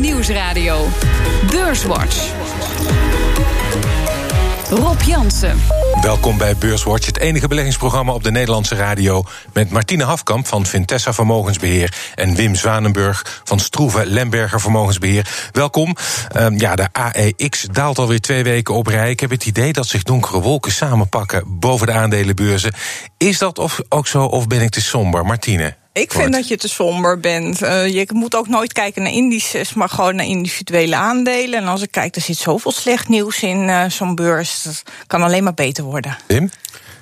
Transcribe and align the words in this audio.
Nieuwsradio. 0.00 0.86
Beurswatch. 1.50 2.32
Rob 4.70 5.00
Jansen. 5.00 5.60
Welkom 6.00 6.38
bij 6.38 6.56
Beurswatch, 6.56 7.06
het 7.06 7.18
enige 7.18 7.48
beleggingsprogramma 7.48 8.12
op 8.12 8.22
de 8.22 8.30
Nederlandse 8.30 8.74
radio. 8.74 9.24
Met 9.52 9.70
Martine 9.70 10.04
Hafkamp 10.04 10.46
van 10.46 10.66
Vintessa 10.66 11.12
Vermogensbeheer. 11.12 11.94
En 12.14 12.34
Wim 12.34 12.54
Zwanenburg 12.54 13.40
van 13.44 13.58
Stroeve 13.58 14.06
Lemberger 14.06 14.60
Vermogensbeheer. 14.60 15.48
Welkom. 15.52 15.96
Um, 16.36 16.58
ja, 16.58 16.76
de 16.76 16.88
AEX 16.92 17.66
daalt 17.72 17.98
alweer 17.98 18.20
twee 18.20 18.42
weken 18.42 18.74
op 18.74 18.86
rij. 18.86 19.10
Ik 19.10 19.20
heb 19.20 19.30
het 19.30 19.46
idee 19.46 19.72
dat 19.72 19.86
zich 19.86 20.02
donkere 20.02 20.40
wolken 20.40 20.72
samenpakken 20.72 21.58
boven 21.58 21.86
de 21.86 21.92
aandelenbeurzen. 21.92 22.72
Is 23.16 23.38
dat 23.38 23.58
of, 23.58 23.80
ook 23.88 24.06
zo 24.06 24.24
of 24.24 24.46
ben 24.46 24.60
ik 24.60 24.70
te 24.70 24.80
somber, 24.80 25.24
Martine? 25.24 25.76
Ik 26.00 26.12
vind 26.12 26.32
dat 26.32 26.48
je 26.48 26.56
te 26.56 26.68
somber 26.68 27.20
bent. 27.20 27.62
Uh, 27.62 27.88
je 27.88 28.06
moet 28.12 28.34
ook 28.34 28.48
nooit 28.48 28.72
kijken 28.72 29.02
naar 29.02 29.12
indices, 29.12 29.74
maar 29.74 29.88
gewoon 29.88 30.14
naar 30.16 30.26
individuele 30.26 30.96
aandelen. 30.96 31.60
En 31.60 31.66
als 31.66 31.82
ik 31.82 31.90
kijk, 31.90 32.16
er 32.16 32.20
zit 32.20 32.36
zoveel 32.36 32.72
slecht 32.72 33.08
nieuws 33.08 33.42
in 33.42 33.68
uh, 33.68 33.84
zo'n 33.88 34.14
beurs. 34.14 34.62
Dat 34.62 34.82
kan 35.06 35.22
alleen 35.22 35.44
maar 35.44 35.54
beter 35.54 35.84
worden. 35.84 36.16
Wim? 36.26 36.50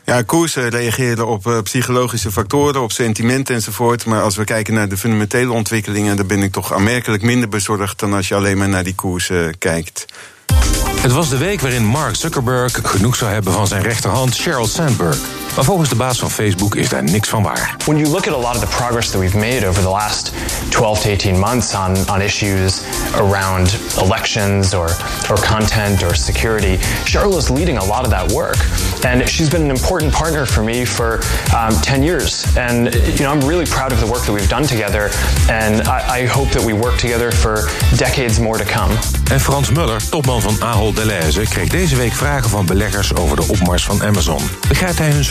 Ja, 0.05 0.23
koersen 0.23 0.69
reageren 0.69 1.27
op 1.27 1.47
uh, 1.47 1.62
psychologische 1.62 2.33
factoren, 2.33 2.83
op 2.83 2.93
sentiment 2.93 3.51
enzovoort. 3.51 4.05
Maar 4.05 4.23
als 4.23 4.37
we 4.37 4.45
kijken 4.45 4.74
naar 4.74 4.88
de 4.88 4.97
fundamentele 4.97 5.52
ontwikkelingen, 5.52 6.16
dan 6.16 6.27
ben 6.27 6.43
ik 6.43 6.52
toch 6.52 6.73
aanmerkelijk 6.73 7.23
minder 7.23 7.49
bezorgd 7.49 7.99
dan 7.99 8.15
als 8.15 8.29
je 8.29 8.35
alleen 8.35 8.59
maar 8.59 8.69
naar 8.69 8.85
die 8.85 8.95
koersen 8.95 9.59
kijkt. 9.59 10.05
Het 11.01 11.13
was 11.13 11.29
de 11.29 11.37
week 11.37 11.60
waarin 11.60 11.85
Mark 11.85 12.16
Zuckerberg 12.16 12.80
genoeg 12.83 13.16
zou 13.16 13.30
hebben 13.30 13.52
van 13.52 13.66
zijn 13.66 13.83
rechterhand 13.83 14.35
Sheryl 14.35 14.66
Sandberg. 14.66 15.19
Maar 15.56 15.65
volgens 15.65 15.88
de 15.88 15.96
baas 15.96 16.19
van 16.19 16.30
Facebook 16.30 16.74
is 16.74 16.88
daar 16.88 17.05
niks 17.05 17.28
van 17.28 17.42
waar. 17.42 17.74
When 17.84 17.96
you 17.96 18.09
look 18.09 18.27
at 18.27 18.34
a 18.34 18.38
lot 18.38 18.55
of 18.55 18.60
the 18.60 18.77
progress 18.77 19.10
that 19.10 19.20
we've 19.20 19.38
made 19.38 19.69
over 19.69 19.82
the 19.82 19.88
last 19.88 20.32
12 20.69 21.01
to 21.01 21.09
18 21.09 21.38
months 21.38 21.74
on, 21.74 22.09
on 22.09 22.20
issues 22.20 22.82
around 23.15 23.79
elections 23.98 24.74
or, 24.74 24.91
or 25.30 25.41
content 25.41 26.02
or 26.02 26.15
security, 26.16 26.79
is 27.38 27.48
leading 27.48 27.79
a 27.79 27.85
lot 27.85 28.04
of 28.04 28.10
that 28.10 28.32
work. 28.32 28.57
And 29.04 29.29
she's 29.29 29.51
been 29.51 29.63
an 29.63 29.71
important 29.71 30.13
partner 30.13 30.46
for 30.46 30.63
me 30.63 30.85
for 30.85 31.21
um, 31.57 31.74
10 31.80 32.02
years. 32.02 32.45
And 32.57 32.95
you 32.95 33.24
know, 33.24 33.32
I'm 33.32 33.48
really 33.48 33.66
proud 33.66 33.93
of 33.93 34.01
the 34.01 34.07
work 34.07 34.24
that 34.26 34.32
we've 34.32 34.48
done 34.48 34.65
together. 34.65 35.10
And 35.48 35.88
I, 35.88 36.20
I 36.20 36.26
hope 36.26 36.51
that 36.51 36.65
we 36.65 36.73
work 36.73 36.98
together 36.98 37.32
for 37.32 37.68
decades 37.96 38.38
more 38.38 38.59
to 38.59 38.65
come. 38.65 38.91
En 39.30 39.41
Frans 39.41 39.70
Muller, 39.70 40.09
topman 40.09 40.41
van 40.41 40.63
Ahold 40.63 40.96
Delhaize, 40.96 41.41
kreeg 41.41 41.68
deze 41.68 41.96
week 41.96 42.13
vragen 42.13 42.51
van 42.51 42.66
beleggers 42.66 43.15
over 43.15 43.37
de 43.37 43.48
opmars 43.48 43.85
van 43.85 44.02
Amazon. 44.02 44.41
Begrijpt 44.68 44.98
hij 44.98 45.10
hun 45.10 45.24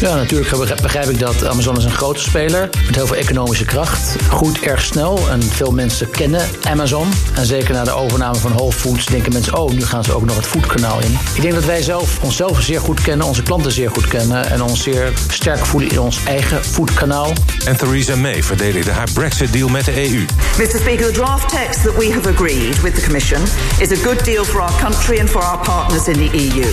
Ja, 0.00 0.14
natuurlijk 0.14 0.80
begrijp 0.82 1.08
ik 1.08 1.18
dat 1.18 1.46
Amazon 1.46 1.76
is 1.76 1.84
een 1.84 1.90
grote 1.90 2.20
speler 2.20 2.68
met 2.86 2.94
heel 2.94 3.06
veel 3.06 3.16
economische 3.16 3.64
kracht. 3.64 4.16
Groeit 4.28 4.60
erg 4.60 4.82
snel 4.82 5.18
en 5.30 5.42
veel 5.42 5.70
mensen 5.70 6.10
kennen 6.10 6.48
Amazon. 6.62 7.08
En 7.34 7.46
zeker 7.46 7.74
na 7.74 7.84
de 7.84 7.90
overname 7.90 8.38
van 8.38 8.52
Whole 8.52 8.72
Foods 8.72 9.06
denken 9.06 9.32
mensen... 9.32 9.58
oh, 9.58 9.70
nu 9.70 9.84
gaan 9.84 10.04
ze 10.04 10.14
ook 10.14 10.24
nog 10.24 10.36
het 10.36 10.46
foodkanaal 10.46 11.00
in. 11.00 11.18
Ik 11.34 11.42
denk 11.42 11.54
dat 11.54 11.64
wij 11.64 11.82
zelf 11.82 12.22
onszelf 12.22 12.62
zeer 12.62 12.80
goed 12.80 13.00
kennen, 13.00 13.26
onze 13.26 13.42
klanten 13.42 13.72
zeer 13.72 13.90
goed 13.90 14.08
kennen... 14.08 14.50
en 14.50 14.62
ons 14.62 14.82
zeer 14.82 15.12
sterk 15.28 15.66
voelen 15.66 15.90
in 15.90 16.00
ons 16.00 16.18
eigen 16.24 16.64
foodkanaal. 16.64 17.32
En 17.64 17.76
Theresa 17.76 18.16
May 18.16 18.42
verdedigde 18.42 18.90
haar 18.90 19.08
Brexit-deal 19.12 19.68
met 19.68 19.84
de 19.84 20.10
EU. 20.10 20.24
Mr. 20.58 20.78
Speaker, 20.78 21.06
the 21.06 21.12
draft 21.12 21.48
text 21.48 21.82
that 21.82 21.96
we 21.96 22.12
have 22.12 22.28
agreed 22.28 22.80
with 22.80 22.94
the 22.94 23.00
Commission... 23.00 23.42
is 23.80 23.90
a 23.90 24.04
good 24.04 24.24
deal 24.24 24.44
for 24.44 24.60
our 24.60 24.78
country 24.80 25.18
and 25.18 25.30
for 25.30 25.42
our 25.42 25.58
partners 25.58 26.08
in 26.08 26.14
the 26.14 26.36
EU. 26.36 26.66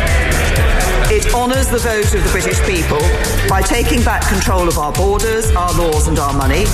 It 1.11 1.35
honours 1.35 1.67
the 1.67 1.77
vote 1.77 2.13
of 2.15 2.23
the 2.23 2.31
British 2.31 2.59
people 2.65 2.99
by 3.47 3.61
taking 3.61 4.03
back 4.03 4.27
control 4.27 4.67
of 4.67 4.77
our 4.79 4.91
borders, 4.91 5.55
our 5.55 5.71
laws, 5.77 6.07
and 6.07 6.17
our 6.17 6.33
money, 6.33 6.65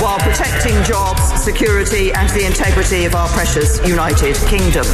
while 0.00 0.18
protecting 0.18 0.82
jobs, 0.82 1.22
security, 1.44 2.12
and 2.12 2.28
the 2.30 2.44
integrity 2.44 3.06
of 3.06 3.14
our 3.14 3.28
precious 3.28 3.78
United 3.86 4.36
Kingdom. 4.48 4.86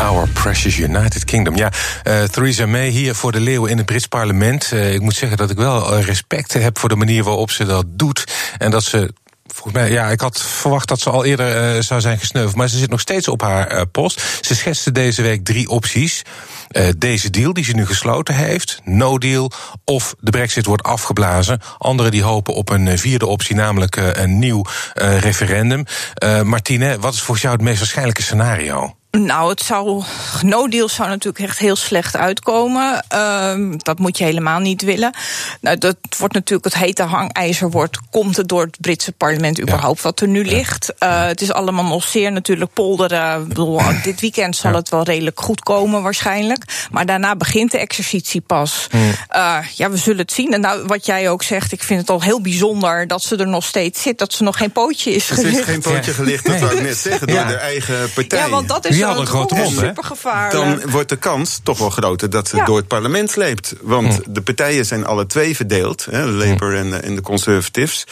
Our 0.00 0.28
Precious 0.28 0.76
United 0.76 1.24
Kingdom. 1.24 1.56
Ja, 1.56 1.72
uh, 2.04 2.22
Theresa 2.22 2.66
May 2.66 2.88
hier 2.88 3.14
voor 3.14 3.32
de 3.32 3.40
leeuwen 3.40 3.70
in 3.70 3.76
het 3.76 3.86
Brits 3.86 4.06
parlement. 4.06 4.70
Uh, 4.72 4.94
ik 4.94 5.00
moet 5.00 5.14
zeggen 5.14 5.38
dat 5.38 5.50
ik 5.50 5.56
wel 5.56 5.98
uh, 5.98 6.04
respect 6.04 6.52
heb 6.52 6.78
voor 6.78 6.88
de 6.88 6.96
manier 6.96 7.24
waarop 7.24 7.50
ze 7.50 7.64
dat 7.64 7.84
doet. 7.88 8.24
En 8.58 8.70
dat 8.70 8.84
ze 8.84 9.12
volgens 9.46 9.74
mij, 9.74 9.90
ja, 9.90 10.06
ik 10.06 10.20
had 10.20 10.42
verwacht 10.42 10.88
dat 10.88 11.00
ze 11.00 11.10
al 11.10 11.24
eerder 11.24 11.82
zou 11.82 12.00
zijn 12.00 12.18
gesneuveld. 12.18 12.56
Maar 12.56 12.68
ze 12.68 12.78
zit 12.78 12.90
nog 12.90 13.00
steeds 13.00 13.28
op 13.28 13.40
haar 13.40 13.86
post. 13.86 14.22
Ze 14.40 14.54
schetste 14.54 14.92
deze 14.92 15.22
week 15.22 15.44
drie 15.44 15.68
opties. 15.68 16.22
Uh, 16.76 16.88
deze 16.98 17.30
deal 17.30 17.52
die 17.52 17.64
ze 17.64 17.72
nu 17.72 17.86
gesloten 17.86 18.34
heeft, 18.34 18.80
no 18.84 19.18
deal, 19.18 19.50
of 19.84 20.14
de 20.20 20.30
brexit 20.30 20.66
wordt 20.66 20.82
afgeblazen. 20.82 21.60
Anderen 21.78 22.10
die 22.10 22.22
hopen 22.22 22.54
op 22.54 22.68
een 22.68 22.98
vierde 22.98 23.26
optie, 23.26 23.56
namelijk 23.56 23.96
een 23.96 24.38
nieuw 24.38 24.64
referendum. 24.94 25.84
Martine, 26.42 26.98
wat 26.98 27.12
is 27.12 27.18
volgens 27.18 27.42
jou 27.42 27.54
het 27.54 27.64
meest 27.64 27.78
waarschijnlijke 27.78 28.22
scenario? 28.22 28.99
Nou, 29.10 29.50
het 29.50 29.60
zou. 29.60 30.02
No 30.42 30.68
deal 30.68 30.88
zou 30.88 31.08
natuurlijk 31.08 31.44
echt 31.44 31.58
heel 31.58 31.76
slecht 31.76 32.16
uitkomen. 32.16 33.04
Uh, 33.14 33.76
dat 33.76 33.98
moet 33.98 34.18
je 34.18 34.24
helemaal 34.24 34.58
niet 34.58 34.82
willen. 34.82 35.14
Nou, 35.60 35.78
dat 35.78 35.96
wordt 36.18 36.34
natuurlijk 36.34 36.64
het 36.64 36.82
hete 36.82 37.02
hangijzer 37.02 37.70
wordt. 37.70 37.98
Komt 38.10 38.36
het 38.36 38.48
door 38.48 38.62
het 38.62 38.76
Britse 38.80 39.12
parlement 39.12 39.60
überhaupt 39.60 39.96
ja. 39.96 40.02
wat 40.02 40.20
er 40.20 40.28
nu 40.28 40.44
ligt? 40.44 40.92
Uh, 40.98 41.26
het 41.26 41.40
is 41.40 41.52
allemaal 41.52 41.84
nog 41.84 42.04
zeer 42.04 42.32
natuurlijk 42.32 42.72
polderen. 42.72 43.48
Bedoel, 43.48 43.80
dit 44.02 44.20
weekend 44.20 44.56
zal 44.56 44.70
ja. 44.70 44.76
het 44.76 44.88
wel 44.88 45.02
redelijk 45.02 45.40
goed 45.40 45.60
komen, 45.60 46.02
waarschijnlijk. 46.02 46.86
Maar 46.90 47.06
daarna 47.06 47.36
begint 47.36 47.70
de 47.70 47.78
exercitie 47.78 48.40
pas. 48.40 48.86
Uh, 48.92 49.58
ja, 49.74 49.90
we 49.90 49.96
zullen 49.96 50.20
het 50.20 50.32
zien. 50.32 50.52
En 50.52 50.60
nou, 50.60 50.86
wat 50.86 51.06
jij 51.06 51.30
ook 51.30 51.42
zegt, 51.42 51.72
ik 51.72 51.82
vind 51.82 52.00
het 52.00 52.10
al 52.10 52.22
heel 52.22 52.40
bijzonder 52.40 53.06
dat 53.06 53.22
ze 53.22 53.36
er 53.36 53.48
nog 53.48 53.64
steeds 53.64 54.02
zit. 54.02 54.18
Dat 54.18 54.32
ze 54.32 54.42
nog 54.42 54.56
geen 54.56 54.72
pootje 54.72 55.10
is 55.10 55.26
gelicht. 55.26 55.48
Het 55.48 55.58
is 55.58 55.64
geen 55.64 55.80
pootje 55.80 56.12
gelicht, 56.12 56.46
dat 56.46 56.60
wou 56.60 56.76
ik 56.76 56.82
net 56.82 56.98
zeggen, 57.08 57.26
door 57.26 57.46
de 57.46 57.54
eigen 57.54 58.12
partij. 58.12 58.38
Ja, 58.38 58.48
want 58.48 58.68
dat 58.68 58.84
is 58.84 58.99
die 59.00 59.14
hadden 59.14 59.24
een 59.24 59.46
grote 59.46 59.54
mond, 59.54 59.80
hè? 59.80 60.50
Dan 60.50 60.90
wordt 60.90 61.08
de 61.08 61.16
kans 61.16 61.60
toch 61.62 61.78
wel 61.78 61.90
groter 61.90 62.30
dat 62.30 62.48
ze 62.48 62.56
ja. 62.56 62.64
door 62.64 62.76
het 62.76 62.86
parlement 62.86 63.30
sleept. 63.30 63.74
Want 63.80 64.14
hm. 64.14 64.32
de 64.32 64.40
partijen 64.40 64.86
zijn 64.86 65.06
alle 65.06 65.26
twee 65.26 65.56
verdeeld, 65.56 66.06
hè, 66.10 66.24
Labour 66.24 66.78
hm. 66.78 66.92
en, 66.92 67.02
en, 67.02 67.14
de 67.14 67.20
Conservatives. 67.20 68.06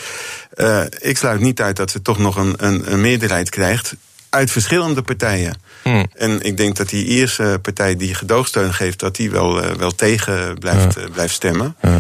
Uh, 0.57 0.81
ik 0.99 1.19
sluit 1.19 1.41
niet 1.41 1.61
uit 1.61 1.77
dat 1.77 1.91
ze 1.91 2.03
toch 2.03 2.19
nog 2.19 2.37
een, 2.37 2.55
een, 2.57 2.93
een 2.93 3.01
meerderheid 3.01 3.51
krijgt 3.51 3.95
uit 4.31 4.51
verschillende 4.51 5.03
partijen. 5.03 5.57
Hmm. 5.83 6.07
En 6.15 6.43
ik 6.43 6.57
denk 6.57 6.77
dat 6.77 6.89
die 6.89 7.05
eerste 7.05 7.59
partij 7.63 7.97
die 7.97 8.15
gedoogsteun 8.15 8.75
geeft, 8.75 8.99
dat 8.99 9.17
die 9.17 9.31
wel, 9.31 9.65
uh, 9.65 9.71
wel 9.71 9.95
tegen 9.95 10.59
blijft, 10.59 10.95
ja. 10.95 11.01
uh, 11.01 11.11
blijft 11.11 11.35
stemmen. 11.35 11.77
Ja. 11.83 11.99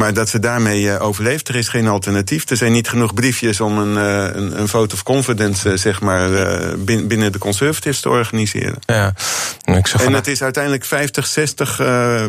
Maar 0.00 0.14
dat 0.14 0.28
ze 0.28 0.38
daarmee 0.38 0.82
uh, 0.82 1.02
overleeft, 1.02 1.48
er 1.48 1.56
is 1.56 1.68
geen 1.68 1.88
alternatief. 1.88 2.50
Er 2.50 2.56
zijn 2.56 2.72
niet 2.72 2.88
genoeg 2.88 3.14
briefjes 3.14 3.60
om 3.60 3.78
een, 3.78 3.96
uh, 3.96 4.34
een, 4.34 4.60
een 4.60 4.68
vote 4.68 4.94
of 4.94 5.02
confidence, 5.02 5.70
uh, 5.70 5.76
zeg 5.76 6.00
maar, 6.00 6.28
binnen 6.78 7.32
de 7.32 7.38
conservatives 7.38 8.00
te 8.00 8.08
organiseren. 8.08 8.78
Ja, 8.86 9.14
ik 9.64 9.86
zag 9.86 10.04
en 10.04 10.12
het 10.12 10.26
is 10.26 10.42
uiteindelijk 10.42 10.84
50, 10.84 11.26
60 11.26 11.80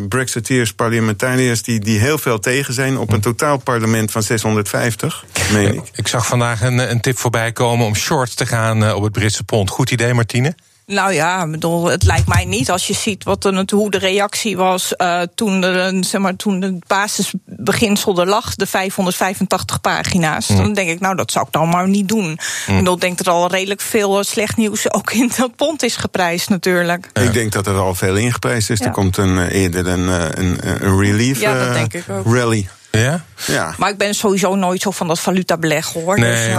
Brexiteers, 0.08 0.72
parlementariërs, 0.72 1.62
die, 1.62 1.80
die 1.80 1.98
heel 1.98 2.18
veel 2.18 2.38
tegen 2.38 2.74
zijn 2.74 2.98
op 2.98 3.12
een 3.12 3.20
totaal 3.20 3.58
parlement 3.58 4.10
van 4.10 4.22
650, 4.22 5.24
meen 5.52 5.74
ik. 5.74 5.90
Ik 5.94 6.08
zag 6.08 6.26
vandaag 6.26 6.62
een, 6.62 6.90
een 6.90 7.00
tip 7.00 7.18
voorbij 7.18 7.52
komen 7.52 7.86
om 7.86 7.94
short 7.94 8.36
te 8.36 8.46
gaan 8.46 8.94
op 8.94 9.02
het 9.02 9.12
Britse 9.12 9.44
pond. 9.44 9.70
Goed 9.70 9.90
idee, 9.90 10.14
Martine? 10.14 10.54
Nou 10.86 11.12
ja, 11.12 11.46
bedoel, 11.46 11.86
het 11.86 12.02
lijkt 12.02 12.28
mij 12.28 12.44
niet. 12.44 12.70
Als 12.70 12.86
je 12.86 12.92
ziet 12.92 13.24
wat 13.24 13.44
er, 13.44 13.64
hoe 13.74 13.90
de 13.90 13.98
reactie 13.98 14.56
was 14.56 14.94
uh, 14.96 15.20
toen, 15.34 15.60
de, 15.60 15.98
zeg 16.00 16.20
maar, 16.20 16.36
toen 16.36 16.62
het 16.62 16.86
basisbeginsel 16.86 18.20
er 18.20 18.26
lag, 18.26 18.54
de 18.54 18.66
585 18.66 19.80
pagina's. 19.80 20.48
Mm. 20.48 20.56
Dan 20.56 20.72
denk 20.72 20.88
ik, 20.88 21.00
nou, 21.00 21.16
dat 21.16 21.32
zou 21.32 21.46
ik 21.46 21.52
dan 21.52 21.68
maar 21.68 21.88
niet 21.88 22.08
doen. 22.08 22.38
Mm. 22.66 22.86
Ik 22.86 23.00
denk 23.00 23.18
dat 23.18 23.26
er 23.26 23.32
al 23.32 23.50
redelijk 23.50 23.80
veel 23.80 24.24
slecht 24.24 24.56
nieuws 24.56 24.92
ook 24.92 25.12
in 25.12 25.32
dat 25.36 25.56
pond 25.56 25.82
is 25.82 25.96
geprijsd, 25.96 26.48
natuurlijk. 26.48 27.10
Ja. 27.12 27.22
Ik 27.22 27.32
denk 27.32 27.52
dat 27.52 27.66
er 27.66 27.76
al 27.76 27.94
veel 27.94 28.16
ingeprijsd 28.16 28.70
is. 28.70 28.78
Ja. 28.78 28.84
Er 28.84 28.92
komt 28.92 29.16
een, 29.16 29.48
eerder 29.48 29.86
een, 29.86 30.08
een, 30.38 30.58
een 30.84 30.98
relief 30.98 31.40
ja, 31.40 31.64
dat 31.64 31.74
denk 31.74 31.94
ik 31.94 32.04
ook. 32.08 32.34
rally. 32.34 32.68
Ja? 32.90 33.24
Ja. 33.46 33.74
Maar 33.78 33.90
ik 33.90 33.98
ben 33.98 34.14
sowieso 34.14 34.54
nooit 34.54 34.82
zo 34.82 34.90
van 34.90 35.08
dat 35.08 35.20
valutabeleg 35.20 35.86
hoor. 35.86 36.18
Nee, 36.18 36.30
dus, 36.30 36.46
nee. 36.46 36.54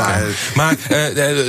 Maar 0.56 0.76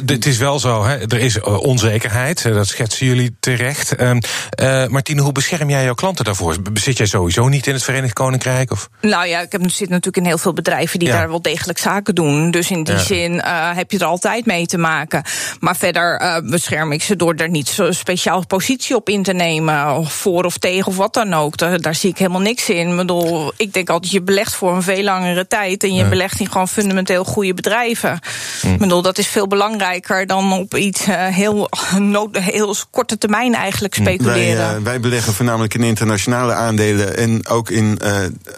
het 0.07 0.27
is 0.27 0.39
wel 0.39 0.59
zo, 0.59 0.85
hè, 0.85 0.97
er 0.97 1.19
is 1.19 1.41
onzekerheid, 1.41 2.43
dat 2.43 2.67
schetsen 2.67 3.07
jullie 3.07 3.37
terecht. 3.41 3.95
Uh, 4.01 4.87
Martine, 4.87 5.23
hoe 5.23 5.33
bescherm 5.33 5.71
jij 5.71 5.85
jouw 5.85 5.95
klanten 5.95 6.25
daarvoor? 6.25 6.57
Zit 6.75 6.97
jij 6.97 7.07
sowieso 7.07 7.49
niet 7.49 7.67
in 7.67 7.73
het 7.73 7.83
Verenigd 7.83 8.13
Koninkrijk? 8.13 8.71
Of? 8.71 8.89
Nou 9.01 9.27
ja, 9.27 9.41
ik 9.41 9.53
heb, 9.53 9.71
zit 9.71 9.89
natuurlijk 9.89 10.17
in 10.17 10.25
heel 10.25 10.39
veel 10.39 10.53
bedrijven 10.53 10.99
die 10.99 11.09
ja. 11.09 11.17
daar 11.17 11.29
wel 11.29 11.43
degelijk 11.43 11.79
zaken 11.79 12.15
doen. 12.15 12.51
Dus 12.51 12.71
in 12.71 12.85
die 12.85 12.95
ja. 12.95 13.01
zin 13.01 13.41
heb 13.75 13.91
je 13.91 13.99
er 13.99 14.05
altijd 14.05 14.47
mee 14.47 14.67
te 14.67 14.79
maken. 14.79 15.23
Maar 15.61 15.77
verder 15.77 16.43
bescherm 16.45 16.93
ik 16.93 17.03
ze 17.03 17.17
door 17.17 17.35
er 17.35 17.51
niet 17.51 17.69
zo 17.69 17.93
speciaal 17.93 18.47
positie 18.47 18.97
op 18.97 19.09
in 19.09 19.23
te 19.23 19.33
nemen. 19.33 19.95
Of 19.97 20.13
voor 20.13 20.45
of 20.45 20.59
tegen 20.59 20.87
of 20.87 20.97
wat 20.97 21.15
dan 21.15 21.35
ook. 21.35 21.57
Daar, 21.57 21.81
daar 21.81 21.95
zie 21.95 22.11
ik 22.11 22.19
helemaal 22.19 22.41
niks 22.41 22.69
in. 22.69 22.91
Ik 22.91 22.97
bedoel, 22.97 23.53
ik 23.57 23.73
denk 23.73 23.91
altijd, 23.91 24.13
je 24.13 24.23
belegt 24.23 24.55
voor 24.55 24.75
een 24.75 24.83
veel 24.83 25.09
langere 25.25 25.47
tijd. 25.47 25.83
En 25.83 25.95
je 25.95 26.03
ja. 26.03 26.09
belegt 26.09 26.41
in 26.41 26.51
gewoon 26.51 26.69
fundamenteel 26.69 27.25
goede 27.25 27.55
bedrijven. 27.55 28.19
Hm. 28.61 28.69
Ik 28.69 28.79
bedoel, 28.79 29.03
dat 29.03 29.19
is 29.19 29.27
veel 29.27 29.47
belangrijker 29.47 30.27
dan 30.27 30.53
op 30.53 30.75
iets 30.75 31.09
uh, 31.09 31.27
heel, 31.27 31.69
nood, 31.99 32.37
heel 32.37 32.75
korte 32.91 33.19
termijn 33.19 33.55
eigenlijk 33.55 33.95
speculeren. 33.95 34.67
Wij, 34.67 34.77
uh, 34.77 34.83
wij, 34.83 35.01
beleggen 35.01 35.33
voornamelijk 35.33 35.75
in 35.75 35.83
internationale 35.83 36.53
aandelen. 36.53 37.17
En 37.17 37.47
ook 37.47 37.71
in 37.71 37.99
uh, 38.05 38.17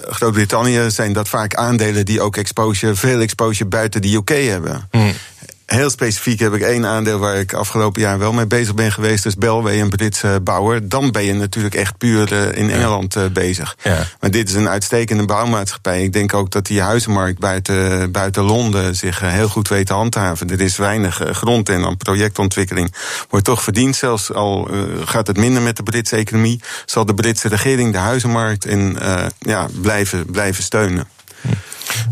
Groot-Brittannië 0.09 0.91
zijn 0.91 1.13
dat 1.13 1.29
vaak 1.29 1.55
aandelen 1.55 2.05
die 2.05 2.21
ook 2.21 2.37
exposure, 2.37 2.95
veel 2.95 3.21
exposure 3.21 3.69
buiten 3.69 4.03
de 4.03 4.15
UK 4.15 4.29
hebben. 4.29 4.89
Hm. 4.91 4.99
Heel 5.67 5.91
specifiek 5.91 6.39
heb 6.39 6.55
ik 6.55 6.63
één 6.63 6.87
aandeel 6.87 7.19
waar 7.19 7.37
ik 7.37 7.53
afgelopen 7.53 8.01
jaar 8.01 8.19
wel 8.19 8.33
mee 8.33 8.47
bezig 8.47 8.75
ben 8.75 8.93
geweest. 8.93 9.23
Dus 9.23 9.37
Belway, 9.37 9.81
een 9.81 9.89
Britse 9.89 10.41
bouwer. 10.43 10.89
Dan 10.89 11.11
ben 11.11 11.25
je 11.25 11.35
natuurlijk 11.35 11.75
echt 11.75 11.99
puur 11.99 12.33
uh, 12.33 12.57
in 12.57 12.71
Engeland 12.71 13.17
uh, 13.17 13.25
bezig. 13.33 13.77
Ja. 13.83 14.07
Maar 14.21 14.31
dit 14.31 14.49
is 14.49 14.55
een 14.55 14.69
uitstekende 14.69 15.25
bouwmaatschappij. 15.25 16.03
Ik 16.03 16.13
denk 16.13 16.35
ook 16.35 16.51
dat 16.51 16.67
die 16.67 16.81
huizenmarkt 16.81 17.39
buiten, 17.39 18.13
buiten 18.13 18.43
Londen 18.43 18.97
zich 18.97 19.21
heel 19.21 19.49
goed 19.49 19.69
weet 19.69 19.87
te 19.87 19.93
handhaven. 19.93 20.51
Er 20.51 20.61
is 20.61 20.77
weinig 20.77 21.21
grond 21.31 21.69
en 21.69 21.85
aan 21.85 21.97
projectontwikkeling 21.97 22.95
wordt 23.29 23.45
toch 23.45 23.63
verdiend. 23.63 23.97
Zelfs 23.97 24.33
al 24.33 24.71
gaat 25.05 25.27
het 25.27 25.37
minder 25.37 25.63
met 25.63 25.77
de 25.77 25.83
Britse 25.83 26.17
economie, 26.17 26.61
zal 26.85 27.05
de 27.05 27.15
Britse 27.15 27.49
regering 27.49 27.93
de 27.93 27.99
huizenmarkt 27.99 28.67
in, 28.67 28.99
ja, 29.39 29.67
blijven, 29.81 30.31
blijven 30.31 30.63
steunen. 30.63 31.09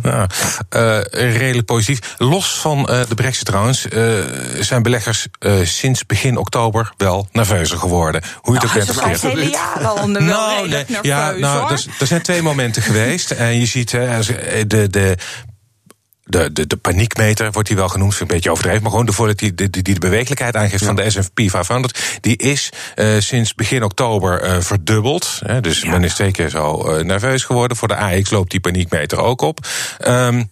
Nou, 0.03 0.29
uh, 0.77 1.01
redelijk 1.11 1.67
positief. 1.67 2.15
Los 2.19 2.59
van 2.59 2.79
uh, 2.79 3.01
de 3.09 3.15
brexit 3.15 3.47
trouwens, 3.47 3.87
uh, 3.87 4.19
zijn 4.61 4.83
beleggers 4.83 5.27
sinds 5.63 6.07
begin 6.07 6.37
oktober 6.37 6.93
wel 6.97 7.29
nerveuzer 7.33 7.79
geworden. 7.79 8.23
Hoe 8.41 8.55
je 8.55 8.61
nou, 8.61 8.79
het 8.79 8.91
ook 8.91 9.05
bent 9.05 9.23
het 9.23 9.33
hele 9.33 9.51
jaar 9.51 9.87
al 9.87 10.03
onder 10.03 10.23
nou, 10.23 10.69
nee, 10.69 10.85
nerveus, 10.87 10.99
ja, 11.03 11.31
nou, 11.31 11.73
er, 11.73 11.85
er, 11.99 12.07
zijn 12.07 12.23
twee 12.23 12.43
momenten 12.43 12.83
geweest. 12.83 13.31
En 13.31 13.59
je 13.59 13.67
ziet 13.67 13.91
de, 13.91 14.87
de 14.91 15.17
de, 16.25 16.53
de, 16.53 16.67
de 16.67 16.77
paniekmeter 16.77 17.53
wordt 17.53 17.69
die 17.69 17.77
wel 17.77 17.89
genoemd, 17.89 18.15
vind 18.15 18.23
ik 18.23 18.29
een 18.29 18.35
beetje 18.35 18.51
overdreven. 18.51 18.83
Maar 18.83 18.91
gewoon 18.91 19.07
de 19.07 19.13
volatiliteit 19.13 19.59
die, 19.59 19.71
die, 19.71 19.83
die 19.83 19.95
de 19.95 20.09
bewegelijkheid 20.09 20.57
aangeeft 20.57 20.81
ja. 20.81 20.87
van 20.87 20.97
de 20.97 21.11
SP 21.17 21.41
500. 21.47 22.19
Die 22.21 22.37
is 22.37 22.71
uh, 22.97 23.21
sinds 23.21 23.55
begin 23.55 23.83
oktober 23.83 24.45
uh, 24.45 24.61
verdubbeld. 24.61 25.41
Hè, 25.45 25.61
dus 25.61 25.81
ja. 25.81 25.91
men 25.91 26.05
is 26.05 26.17
zeker 26.17 26.51
zo 26.51 26.97
uh, 26.97 27.05
nerveus 27.05 27.45
geworden. 27.45 27.77
Voor 27.77 27.89
de 27.89 27.97
AX 27.97 28.31
loopt 28.31 28.51
die 28.51 28.61
paniekmeter 28.61 29.19
ook 29.19 29.41
op. 29.41 29.67
Um, 30.07 30.49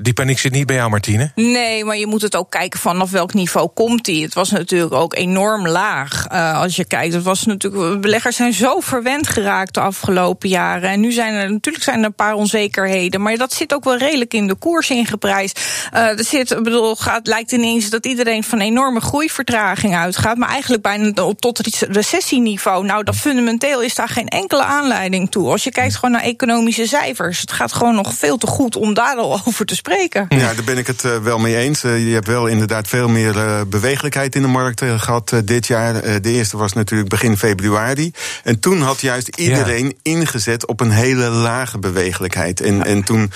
die 0.00 0.12
paniek 0.12 0.38
zit 0.38 0.52
niet 0.52 0.66
bij 0.66 0.76
jou, 0.76 0.90
Martine? 0.90 1.32
Nee, 1.34 1.84
maar 1.84 1.96
je 1.96 2.06
moet 2.06 2.22
het 2.22 2.36
ook 2.36 2.50
kijken 2.50 2.80
vanaf 2.80 3.10
welk 3.10 3.34
niveau 3.34 3.68
komt 3.74 4.04
die. 4.04 4.22
Het 4.22 4.34
was 4.34 4.50
natuurlijk 4.50 4.92
ook 4.92 5.14
enorm 5.14 5.68
laag. 5.68 6.26
Uh, 6.32 6.60
als 6.60 6.76
je 6.76 6.84
kijkt, 6.84 7.14
het 7.14 7.22
was 7.22 7.44
natuurlijk, 7.44 8.00
beleggers 8.00 8.36
zijn 8.36 8.52
zo 8.52 8.80
verwend 8.80 9.28
geraakt 9.28 9.74
de 9.74 9.80
afgelopen 9.80 10.48
jaren. 10.48 10.90
En 10.90 11.00
nu 11.00 11.12
zijn 11.12 11.34
er 11.34 11.50
natuurlijk 11.50 11.84
zijn 11.84 11.98
er 11.98 12.04
een 12.04 12.14
paar 12.14 12.34
onzekerheden. 12.34 13.22
Maar 13.22 13.36
dat 13.36 13.52
zit 13.52 13.74
ook 13.74 13.84
wel 13.84 13.96
redelijk 13.96 14.34
in 14.34 14.46
de 14.46 14.54
koers 14.54 14.90
ingeprijsd. 14.90 15.60
Uh, 15.94 16.18
er 16.18 16.24
zit, 16.24 16.62
bedoel, 16.62 16.96
gaat, 16.96 17.26
lijkt 17.26 17.52
ineens 17.52 17.90
dat 17.90 18.06
iedereen 18.06 18.44
van 18.44 18.60
enorme 18.60 19.00
groeivertraging 19.00 19.96
uitgaat. 19.96 20.36
Maar 20.36 20.48
eigenlijk 20.48 20.82
bijna 20.82 21.12
tot 21.38 21.60
recessieniveau. 21.88 22.84
Nou, 22.84 23.04
dat 23.04 23.16
fundamenteel 23.16 23.82
is 23.82 23.94
daar 23.94 24.08
geen 24.08 24.28
enkele 24.28 24.62
aanleiding 24.64 25.30
toe. 25.30 25.50
Als 25.50 25.64
je 25.64 25.70
kijkt 25.70 25.94
gewoon 25.94 26.10
naar 26.10 26.22
economische 26.22 26.86
cijfers. 26.86 27.40
Het 27.40 27.52
gaat 27.52 27.72
gewoon 27.72 27.94
nog 27.94 28.14
veel 28.14 28.36
te 28.36 28.46
goed 28.46 28.76
om 28.76 28.94
daar 28.94 29.16
al 29.16 29.32
over 29.46 29.66
te 29.66 29.74
spreken. 29.74 29.81
Ja, 30.28 30.54
daar 30.54 30.64
ben 30.64 30.78
ik 30.78 30.86
het 30.86 31.04
uh, 31.04 31.16
wel 31.16 31.38
mee 31.38 31.56
eens. 31.56 31.84
Uh, 31.84 32.06
je 32.06 32.14
hebt 32.14 32.26
wel 32.26 32.46
inderdaad 32.46 32.88
veel 32.88 33.08
meer 33.08 33.36
uh, 33.36 33.60
bewegelijkheid 33.66 34.34
in 34.34 34.42
de 34.42 34.48
markt 34.48 34.82
gehad 34.96 35.32
dit 35.44 35.66
jaar. 35.66 36.22
de 36.22 36.30
eerste 36.30 36.56
was 36.56 36.72
natuurlijk 36.72 37.08
begin 37.08 37.36
februari. 37.36 38.12
En 38.44 38.60
toen 38.60 38.80
had 38.80 39.00
juist 39.00 39.36
iedereen 39.36 39.86
ja. 39.86 39.92
ingezet 40.02 40.66
op 40.66 40.80
een 40.80 40.90
hele 40.90 41.28
lage 41.28 41.78
bewegelijkheid. 41.78 42.60
En, 42.60 42.76
ja. 42.76 42.84
en 42.84 43.02
toen 43.02 43.32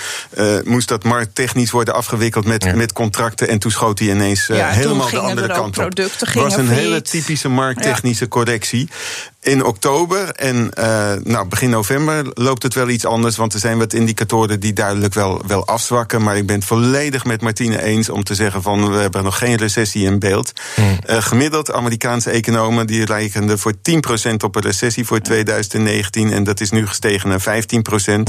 moest 0.63 0.87
dat 0.87 1.03
markttechnisch 1.03 1.71
worden 1.71 1.93
afgewikkeld 1.93 2.45
met, 2.45 2.63
ja. 2.63 2.75
met 2.75 2.93
contracten. 2.93 3.47
En 3.47 3.59
toen 3.59 3.71
schoot 3.71 3.99
hij 3.99 4.07
ineens 4.07 4.47
helemaal 4.47 5.09
de 5.09 5.19
andere 5.19 5.47
kant 5.47 5.77
op. 5.77 5.97
Het 5.97 6.33
was 6.33 6.55
een 6.55 6.69
hele 6.69 7.01
typische 7.01 7.49
markttechnische 7.49 8.27
correctie 8.27 8.89
in 9.47 9.65
oktober. 9.65 10.29
En 10.29 10.71
uh, 10.79 11.11
nou, 11.23 11.47
begin 11.47 11.69
november 11.69 12.25
loopt 12.33 12.63
het 12.63 12.73
wel 12.73 12.89
iets 12.89 13.05
anders. 13.05 13.35
Want 13.35 13.53
er 13.53 13.59
zijn 13.59 13.77
wat 13.77 13.93
indicatoren 13.93 14.59
die 14.59 14.73
duidelijk 14.73 15.13
wel, 15.13 15.41
wel 15.47 15.65
afzwakken. 15.65 16.23
Maar 16.23 16.37
ik 16.37 16.45
ben 16.45 16.55
het 16.55 16.65
volledig 16.65 17.25
met 17.25 17.41
Martine 17.41 17.83
eens 17.83 18.09
om 18.09 18.23
te 18.23 18.35
zeggen 18.35 18.61
van 18.61 18.91
we 18.91 18.97
hebben 18.97 19.23
nog 19.23 19.37
geen 19.37 19.55
recessie 19.55 20.05
in 20.05 20.19
beeld. 20.19 20.51
Hmm. 20.75 20.99
Uh, 21.09 21.17
gemiddeld 21.21 21.71
Amerikaanse 21.71 22.29
economen 22.29 22.87
die 22.87 23.05
rekenden 23.05 23.59
voor 23.59 23.73
10% 23.73 24.33
op 24.43 24.55
een 24.55 24.61
recessie 24.61 25.05
voor 25.05 25.19
2019. 25.19 26.31
En 26.31 26.43
dat 26.43 26.61
is 26.61 26.71
nu 26.71 26.87
gestegen 26.87 27.29
naar 27.29 27.41
15%. 27.41 27.43
Hmm. 28.03 28.23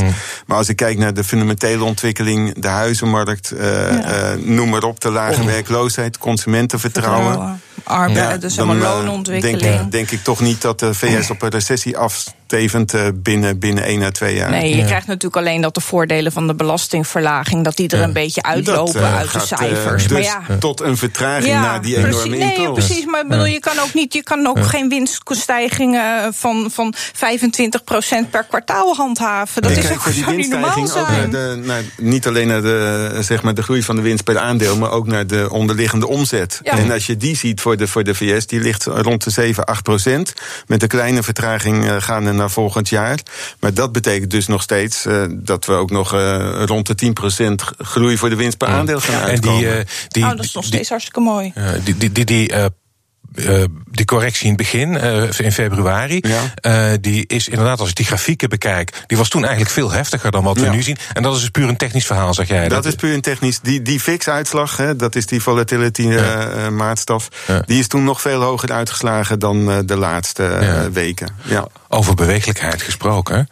Maar 0.46 0.56
als 0.56 0.68
ik 0.68 0.76
kijk 0.76 0.98
naar 0.98 1.14
de 1.14 1.24
fundamentele 1.24 1.84
ontwikkeling, 1.84 2.54
de 2.58 2.68
huizenmarkt, 2.68 3.52
uh, 3.52 3.60
ja. 3.60 4.34
noem 4.38 4.68
maar 4.68 4.82
op, 4.82 5.00
de 5.00 5.10
lage 5.10 5.40
oh. 5.40 5.46
werkloosheid, 5.46 6.18
consumentenvertrouwen. 6.18 7.26
Vertrouwen. 7.26 7.60
Arbeid, 7.84 8.16
ja, 8.16 8.36
dus 8.36 8.54
dan, 8.54 8.78
loonontwikkeling. 8.78 9.60
Denk, 9.60 9.92
denk 9.92 10.10
ik 10.10 10.22
toch 10.22 10.40
niet 10.40 10.62
dat 10.62 10.78
de 10.78 10.94
VS 11.10 11.30
op 11.30 11.42
een 11.42 11.48
recessie 11.48 11.96
afstevend 11.96 12.94
binnen, 13.14 13.58
binnen 13.58 13.84
1 13.84 14.02
à 14.02 14.10
2 14.10 14.34
jaar. 14.34 14.50
Nee, 14.50 14.68
je 14.68 14.76
ja. 14.76 14.86
krijgt 14.86 15.06
natuurlijk 15.06 15.36
alleen 15.36 15.60
dat 15.60 15.74
de 15.74 15.80
voordelen 15.80 16.32
van 16.32 16.46
de 16.46 16.54
belastingverlaging... 16.54 17.64
dat 17.64 17.76
die 17.76 17.88
er 17.88 18.02
een 18.02 18.12
beetje 18.12 18.42
uitlopen 18.42 18.92
dat, 18.92 19.02
uh, 19.02 19.16
uit 19.16 19.32
de 19.32 19.40
cijfers. 19.40 20.04
Uh, 20.04 20.10
maar 20.10 20.20
dus 20.20 20.26
ja. 20.26 20.56
tot 20.58 20.80
een 20.80 20.96
vertraging 20.96 21.54
na 21.54 21.78
die 21.78 21.96
enorme 21.96 22.14
precies, 22.14 22.38
nee, 22.38 22.56
impuls. 22.56 22.86
precies, 22.86 23.04
maar 23.04 23.26
bedoel, 23.26 23.46
je 23.46 23.60
kan 23.60 23.78
ook, 23.78 23.94
niet, 23.94 24.12
je 24.12 24.22
kan 24.22 24.46
ook 24.46 24.64
geen 24.64 24.88
winststijgingen 24.88 26.34
van, 26.34 26.70
van 26.72 26.94
25% 26.96 28.30
per 28.30 28.44
kwartaal 28.44 28.94
handhaven. 28.94 29.62
Dat 29.62 29.70
is 29.70 29.90
ook 29.90 30.00
voor 30.00 30.12
die 30.12 30.36
niet 30.36 30.50
normaal 30.50 30.76
ook 30.76 31.08
naar 31.08 31.30
de, 31.30 31.60
naar, 31.64 31.82
niet 31.96 32.26
alleen 32.26 32.48
naar 32.48 32.62
de, 32.62 33.18
zeg 33.20 33.42
maar 33.42 33.54
de 33.54 33.62
groei 33.62 33.82
van 33.82 33.96
de 33.96 34.02
winst 34.02 34.24
per 34.24 34.38
aandeel... 34.38 34.76
maar 34.76 34.90
ook 34.90 35.06
naar 35.06 35.26
de 35.26 35.48
onderliggende 35.50 36.06
omzet. 36.06 36.60
Ja. 36.62 36.78
En 36.78 36.90
als 36.90 37.06
je 37.06 37.16
die 37.16 37.36
ziet 37.36 37.60
voor 37.60 37.76
de, 37.76 37.88
voor 37.88 38.04
de 38.04 38.14
VS, 38.14 38.46
die 38.46 38.60
ligt 38.60 38.84
rond 38.84 39.24
de 39.24 39.30
7, 39.30 39.64
8 39.64 39.82
procent... 39.82 40.32
met 40.66 40.82
een 40.82 40.88
kleine 40.98 41.22
vertraging 41.22 41.84
uh, 41.84 41.96
gaande 41.98 42.32
naar 42.32 42.50
volgend 42.50 42.88
jaar. 42.88 43.18
Maar 43.60 43.74
dat 43.74 43.92
betekent 43.92 44.30
dus 44.30 44.46
nog 44.46 44.62
steeds 44.62 45.06
uh, 45.06 45.24
dat 45.30 45.66
we 45.66 45.72
ook 45.72 45.90
nog 45.90 46.14
uh, 46.14 46.62
rond 46.64 46.86
de 46.86 46.94
10 46.94 47.12
procent 47.12 47.62
groei 47.78 48.16
voor 48.18 48.30
de 48.30 48.36
winst 48.36 48.56
per 48.56 48.68
aandeel 48.68 49.00
gaan 49.00 49.22
uitkomen. 49.22 49.68
En 49.68 49.74
die, 49.74 49.86
die, 50.08 50.24
oh, 50.24 50.30
dat 50.30 50.44
is 50.44 50.52
nog 50.52 50.64
steeds 50.64 50.80
die, 50.80 50.90
hartstikke 50.90 51.20
mooi. 51.20 51.52
die, 51.84 51.96
die, 51.96 52.12
die, 52.12 52.24
die 52.24 52.52
uh, 53.34 53.64
die 53.90 54.04
correctie 54.04 54.42
in 54.42 54.48
het 54.48 54.56
begin, 54.56 54.94
uh, 54.94 55.38
in 55.38 55.52
februari, 55.52 56.22
ja. 56.26 56.90
uh, 56.90 56.96
die 57.00 57.26
is 57.26 57.48
inderdaad, 57.48 57.80
als 57.80 57.88
ik 57.88 57.94
die 57.94 58.06
grafieken 58.06 58.48
bekijk, 58.48 59.02
die 59.06 59.16
was 59.16 59.28
toen 59.28 59.42
eigenlijk 59.42 59.72
veel 59.72 59.90
heftiger 59.90 60.30
dan 60.30 60.44
wat 60.44 60.56
we 60.56 60.68
nu 60.68 60.82
zien. 60.82 60.96
En 61.12 61.22
dat 61.22 61.34
is 61.34 61.40
dus 61.40 61.48
puur 61.48 61.68
een 61.68 61.76
technisch 61.76 62.06
verhaal, 62.06 62.34
zeg 62.34 62.48
jij. 62.48 62.60
Dat, 62.68 62.70
dat 62.70 62.84
is 62.84 62.94
puur 62.94 63.14
een 63.14 63.20
technisch. 63.20 63.60
Die, 63.60 63.82
die 63.82 64.00
fix-uitslag, 64.00 64.76
hè, 64.76 64.96
dat 64.96 65.16
is 65.16 65.26
die 65.26 65.42
volatility 65.42 66.02
ja. 66.02 66.70
maatstaf, 66.70 67.28
die 67.66 67.78
is 67.78 67.88
toen 67.88 68.04
nog 68.04 68.20
veel 68.20 68.42
hoger 68.42 68.72
uitgeslagen 68.72 69.38
dan 69.38 69.86
de 69.86 69.96
laatste 69.96 70.88
weken. 70.92 71.28
Ja. 71.42 71.66
Over 71.88 72.14
bewegelijkheid 72.14 72.82
gesproken, 72.82 73.48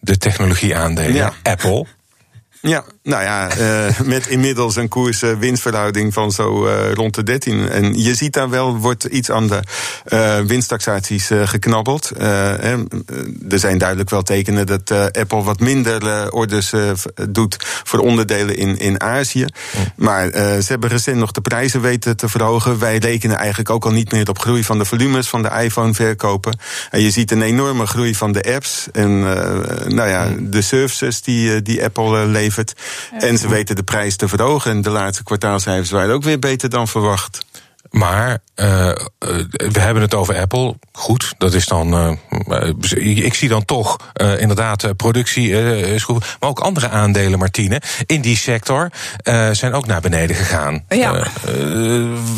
de 0.00 0.18
technologieaandelen, 0.18 1.32
Apple. 1.42 1.86
Ja, 2.60 2.84
nou 3.02 3.22
ja, 3.22 3.58
uh, 3.58 4.00
met 4.14 4.26
inmiddels 4.26 4.76
een 4.76 4.88
koers-winstverhouding 4.88 6.12
van 6.12 6.32
zo 6.32 6.66
uh, 6.66 6.92
rond 6.92 7.14
de 7.14 7.22
13. 7.22 7.68
En 7.68 8.02
je 8.02 8.14
ziet 8.14 8.32
daar 8.32 8.50
wel, 8.50 8.76
wordt 8.76 9.04
iets 9.04 9.30
aan 9.30 9.46
de 9.46 9.60
uh, 10.08 10.38
winsttaxaties 10.38 11.30
geknabbeld. 11.44 12.10
er 12.18 13.58
zijn 13.58 13.78
duidelijk 13.78 14.10
wel 14.10 14.22
tekenen 14.22 14.66
dat 14.66 14.90
Apple 15.12 15.42
wat 15.42 15.60
minder 15.60 16.30
orders 16.32 16.72
doet 17.30 17.56
voor 17.60 17.98
onderdelen 17.98 18.56
in, 18.56 18.78
in 18.78 19.00
Azië. 19.00 19.46
Maar 19.96 20.30
ze 20.32 20.66
hebben 20.66 20.90
recent 20.90 21.16
nog 21.16 21.30
de 21.30 21.40
prijzen 21.40 21.80
weten 21.80 22.16
te 22.16 22.28
verhogen. 22.28 22.78
Wij 22.78 22.98
rekenen 22.98 23.36
eigenlijk 23.36 23.70
ook 23.70 23.84
al 23.84 23.92
niet 23.92 24.12
meer 24.12 24.28
op 24.28 24.38
groei 24.38 24.64
van 24.64 24.78
de 24.78 24.84
volumes 24.84 25.28
van 25.28 25.42
de 25.42 25.50
iPhone-verkopen. 25.62 26.58
En 26.90 27.00
je 27.00 27.10
ziet 27.10 27.30
een 27.30 27.42
enorme 27.42 27.86
groei 27.86 28.14
van 28.14 28.32
de 28.32 28.54
apps 28.54 28.88
en 28.92 29.20
nou 29.94 30.08
ja, 30.08 30.28
de 30.40 30.62
services 30.62 31.22
die, 31.22 31.62
die 31.62 31.84
Apple 31.84 32.26
levert. 32.26 32.74
En 33.18 33.38
ze 33.38 33.48
weten 33.48 33.76
de 33.76 33.82
prijs 33.82 34.16
te 34.16 34.28
verhogen. 34.28 34.70
En 34.70 34.82
de 34.82 34.90
laatste 34.90 35.24
kwartaalcijfers 35.24 35.90
waren 35.90 36.14
ook 36.14 36.22
weer 36.22 36.38
beter 36.38 36.68
dan 36.68 36.88
verwacht. 36.88 37.44
Maar 37.92 38.38
uh, 38.56 38.90
we 39.72 39.80
hebben 39.80 40.02
het 40.02 40.14
over 40.14 40.38
Apple. 40.38 40.76
Goed, 40.92 41.34
dat 41.38 41.54
is 41.54 41.66
dan. 41.66 42.18
Uh, 42.48 42.70
ik 43.24 43.34
zie 43.34 43.48
dan 43.48 43.64
toch 43.64 43.96
uh, 44.22 44.40
inderdaad 44.40 44.96
productie. 44.96 45.54
Maar 46.40 46.50
ook 46.50 46.60
andere 46.60 46.88
aandelen, 46.88 47.38
Martine, 47.38 47.80
in 48.06 48.20
die 48.20 48.36
sector 48.36 48.90
zijn 49.52 49.72
ook 49.72 49.86
naar 49.86 50.00
beneden 50.00 50.36
gegaan. 50.36 50.84
Ja. 50.88 51.26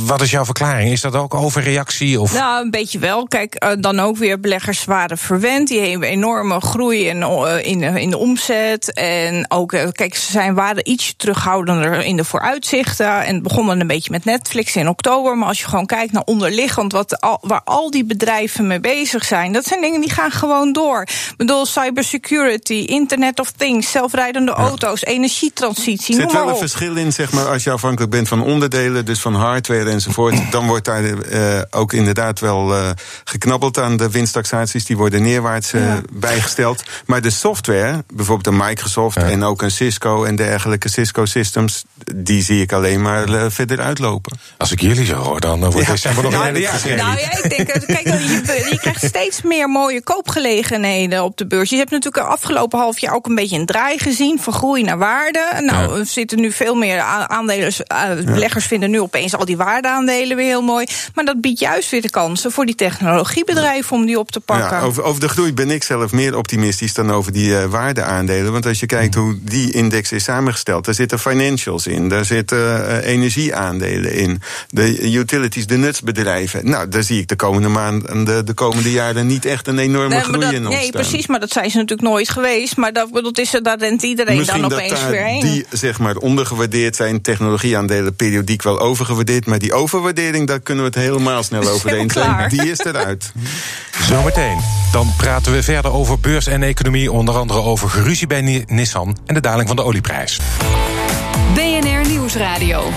wat 0.04 0.20
is 0.20 0.30
jouw 0.30 0.44
verklaring? 0.44 0.90
Is 0.90 1.00
dat 1.00 1.14
ook 1.14 1.34
overreactie? 1.34 2.20
Of? 2.20 2.34
Nou, 2.34 2.64
een 2.64 2.70
beetje 2.70 2.98
wel. 2.98 3.26
Kijk, 3.26 3.76
dan 3.80 4.00
ook 4.00 4.16
weer 4.16 4.40
beleggers 4.40 4.84
waren 4.84 5.18
verwend. 5.18 5.68
Die 5.68 5.90
hebben 5.90 6.08
enorme 6.08 6.60
groei 6.60 7.06
in, 7.06 7.22
in, 7.62 7.82
in 7.82 8.10
de 8.10 8.18
omzet. 8.18 8.92
En 8.92 9.46
ook, 9.48 9.76
kijk, 9.92 10.14
ze 10.14 10.30
zijn, 10.30 10.54
waren 10.54 10.90
iets 10.90 11.14
terughoudender 11.16 12.04
in 12.04 12.16
de 12.16 12.24
vooruitzichten. 12.24 13.24
En 13.24 13.34
het 13.34 13.42
begon 13.42 13.66
dan 13.66 13.80
een 13.80 13.86
beetje 13.86 14.10
met 14.10 14.24
Netflix 14.24 14.76
in 14.76 14.88
oktober. 14.88 15.36
Maar 15.44 15.52
als 15.52 15.62
je 15.62 15.68
gewoon 15.68 15.86
kijkt 15.86 16.12
naar 16.12 16.22
onderliggend, 16.24 16.92
wat 16.92 17.20
al, 17.20 17.38
waar 17.42 17.60
al 17.64 17.90
die 17.90 18.04
bedrijven 18.04 18.66
mee 18.66 18.80
bezig 18.80 19.24
zijn, 19.24 19.52
dat 19.52 19.64
zijn 19.64 19.80
dingen 19.80 20.00
die 20.00 20.10
gaan 20.10 20.30
gewoon 20.30 20.72
door. 20.72 21.00
Ik 21.02 21.34
bedoel, 21.36 21.66
cybersecurity, 21.66 22.72
Internet 22.74 23.40
of 23.40 23.50
Things, 23.50 23.90
zelfrijdende 23.90 24.52
auto's, 24.52 25.04
energietransitie. 25.04 26.14
Er 26.14 26.20
zit 26.20 26.24
noem 26.24 26.26
maar 26.26 26.34
wel 26.34 26.46
een 26.46 26.52
op. 26.52 26.58
verschil 26.58 26.96
in, 26.96 27.12
zeg 27.12 27.32
maar, 27.32 27.46
als 27.48 27.64
je 27.64 27.70
afhankelijk 27.70 28.10
bent 28.12 28.28
van 28.28 28.42
onderdelen, 28.42 29.04
dus 29.04 29.20
van 29.20 29.34
hardware 29.34 29.90
enzovoort. 29.90 30.34
Dan 30.50 30.66
wordt 30.66 30.84
daar 30.84 31.04
eh, 31.04 31.62
ook 31.70 31.92
inderdaad 31.92 32.40
wel 32.40 32.74
eh, 32.74 32.90
geknabbeld 33.24 33.78
aan 33.78 33.96
de 33.96 34.10
winsttaxaties. 34.10 34.84
Die 34.84 34.96
worden 34.96 35.22
neerwaarts 35.22 35.72
eh, 35.72 35.80
Ja. 35.84 36.00
bijgesteld. 36.12 36.82
Maar 37.06 37.22
de 37.22 37.30
software, 37.30 38.04
bijvoorbeeld 38.14 38.46
een 38.46 38.66
Microsoft 38.66 39.16
en 39.16 39.42
ook 39.42 39.62
een 39.62 39.70
Cisco 39.70 40.24
en 40.24 40.36
dergelijke 40.36 40.88
Cisco 40.88 41.24
Systems, 41.24 41.84
die 42.14 42.42
zie 42.42 42.60
ik 42.62 42.72
alleen 42.72 43.02
maar 43.02 43.50
verder 43.50 43.80
uitlopen. 43.80 44.38
Als 44.58 44.72
ik 44.72 44.80
jullie 44.80 45.04
zo 45.04 45.14
hoor, 45.40 45.58
dan 45.60 45.70
wordt 45.70 45.86
december 45.86 46.22
nog 46.22 46.32
een 46.46 46.60
Ja, 46.60 46.70
ja. 46.84 46.94
Nou 46.94 47.18
ja, 47.18 47.32
ik 47.42 47.56
denk, 47.56 47.68
eh, 47.68 47.86
kijk, 47.86 48.06
je, 48.06 48.66
je 48.70 48.78
krijgt 48.80 49.04
steeds 49.04 49.42
meer 49.42 49.68
mooie 49.68 50.02
koopgelegenheden 50.02 51.22
op 51.24 51.36
de 51.36 51.46
beurs. 51.46 51.70
Je 51.70 51.76
hebt 51.76 51.90
natuurlijk 51.90 52.24
de 52.26 52.30
afgelopen 52.32 52.78
half 52.78 52.98
jaar 52.98 53.14
ook 53.14 53.26
een 53.26 53.34
beetje 53.34 53.58
een 53.58 53.66
draai 53.66 53.98
gezien 53.98 54.38
van 54.40 54.52
groei 54.52 54.82
naar 54.82 54.98
waarde. 54.98 55.40
Nou, 55.60 55.92
Ja. 55.92 55.98
er 55.98 56.06
zitten 56.06 56.40
nu 56.40 56.52
veel 56.52 56.74
meer 56.74 57.00
a- 57.00 57.28
aandelers, 57.28 57.82
eh, 57.82 58.10
beleggers 58.24 58.66
vinden 58.66 58.90
nu 58.90 59.00
opeens 59.00 59.34
al 59.36 59.44
die 59.44 59.56
waardeaandelen 59.56 60.36
weer 60.36 60.46
heel 60.46 60.62
mooi. 60.62 60.86
Maar 61.14 61.24
dat 61.24 61.40
biedt 61.40 61.60
juist 61.60 61.90
weer 61.90 62.02
de 62.02 62.10
kansen 62.10 62.52
voor 62.52 62.66
die 62.66 62.74
technologiebedrijven 62.74 63.96
om 63.96 64.06
die 64.06 64.18
op 64.18 64.30
te 64.30 64.40
pakken. 64.40 64.76
Ja, 64.78 64.82
over, 64.82 65.02
over 65.02 65.20
de 65.20 65.28
groei 65.28 65.52
ben 65.52 65.70
ik 65.70 65.82
zelf 65.82 66.12
meer 66.12 66.36
optimistisch 66.36 66.94
dan 66.94 67.12
over 67.12 67.32
die 67.32 67.58
eh, 67.58 67.64
waardeaandelen. 67.64 68.52
Want 68.52 68.66
als 68.66 68.80
je 68.80 68.86
kijkt 68.86 69.14
hoe 69.14 69.38
die 69.42 69.72
index 69.72 70.12
is 70.12 70.24
samengesteld, 70.24 70.84
daar 70.84 70.94
zitten 70.94 71.18
financials 71.18 71.86
in, 71.86 72.08
daar 72.08 72.24
zitten 72.24 73.02
energieaandelen 73.02 74.12
in, 74.12 74.42
de 74.68 75.10
utilities, 75.24 75.66
de 75.66 75.76
nutsbedrijven. 75.76 76.68
Nou, 76.70 76.88
daar 76.88 77.02
zie 77.02 77.20
ik 77.20 77.28
de 77.28 77.36
komende 77.36 77.68
maanden, 77.68 78.24
de, 78.24 78.44
de 78.44 78.52
komende 78.54 78.90
jaren 78.92 79.26
niet 79.26 79.44
echt 79.44 79.68
een 79.68 79.78
enorme 79.78 80.08
Nee, 80.14 80.20
groei 80.20 80.40
dat- 80.40 80.52
in 80.52 80.58
ontstaan. 80.66 80.80
nee, 80.80 80.90
precies, 80.92 81.26
maar 81.26 81.40
dat 81.40 81.50
zijn 81.52 81.70
ze 81.70 81.76
natuurlijk 81.76 82.08
nooit 82.08 82.28
geweest. 82.30 82.76
Maar 82.76 82.92
dat, 82.92 83.08
dat 83.12 83.38
is 83.38 83.50
daar 83.62 83.78
rent 83.78 84.02
iedereen 84.02 84.36
Misschien 84.36 84.60
dan 84.60 84.70
dat 84.70 84.78
opeens 84.78 85.00
daar 85.00 85.10
weer 85.10 85.24
heen. 85.24 85.40
die 85.40 85.66
zeg 85.70 85.98
maar 85.98 86.16
ondergewaardeerd 86.16 86.96
zijn, 86.96 87.20
technologieaandelen 87.22 88.14
periodiek 88.16 88.62
wel 88.62 88.80
overgewaardeerd. 88.80 89.46
Maar 89.46 89.58
die 89.58 89.72
overwaardering, 89.72 90.46
daar 90.46 90.60
kunnen 90.60 90.84
we 90.84 90.90
het 90.90 90.98
helemaal 91.08 91.42
snel 91.52 91.68
over 91.68 91.92
eens 91.94 92.12
zijn. 92.12 92.48
Die 92.48 92.70
is 92.70 92.78
eruit. 92.78 93.32
Zometeen. 94.08 94.58
Dan 94.92 95.12
praten 95.16 95.52
we 95.52 95.62
verder 95.62 95.92
over 95.92 96.20
beurs 96.20 96.46
en 96.46 96.62
economie. 96.62 97.12
Onder 97.12 97.34
andere 97.36 97.60
over 97.60 97.88
geruzie 97.90 98.26
bij 98.26 98.40
Ni- 98.40 98.64
Nissan 98.66 99.16
en 99.26 99.34
de 99.34 99.40
daling 99.40 99.66
van 99.68 99.76
de 99.76 99.82
olieprijs. 99.84 100.38
BNR 101.54 102.08
Nieuwsradio. 102.08 102.90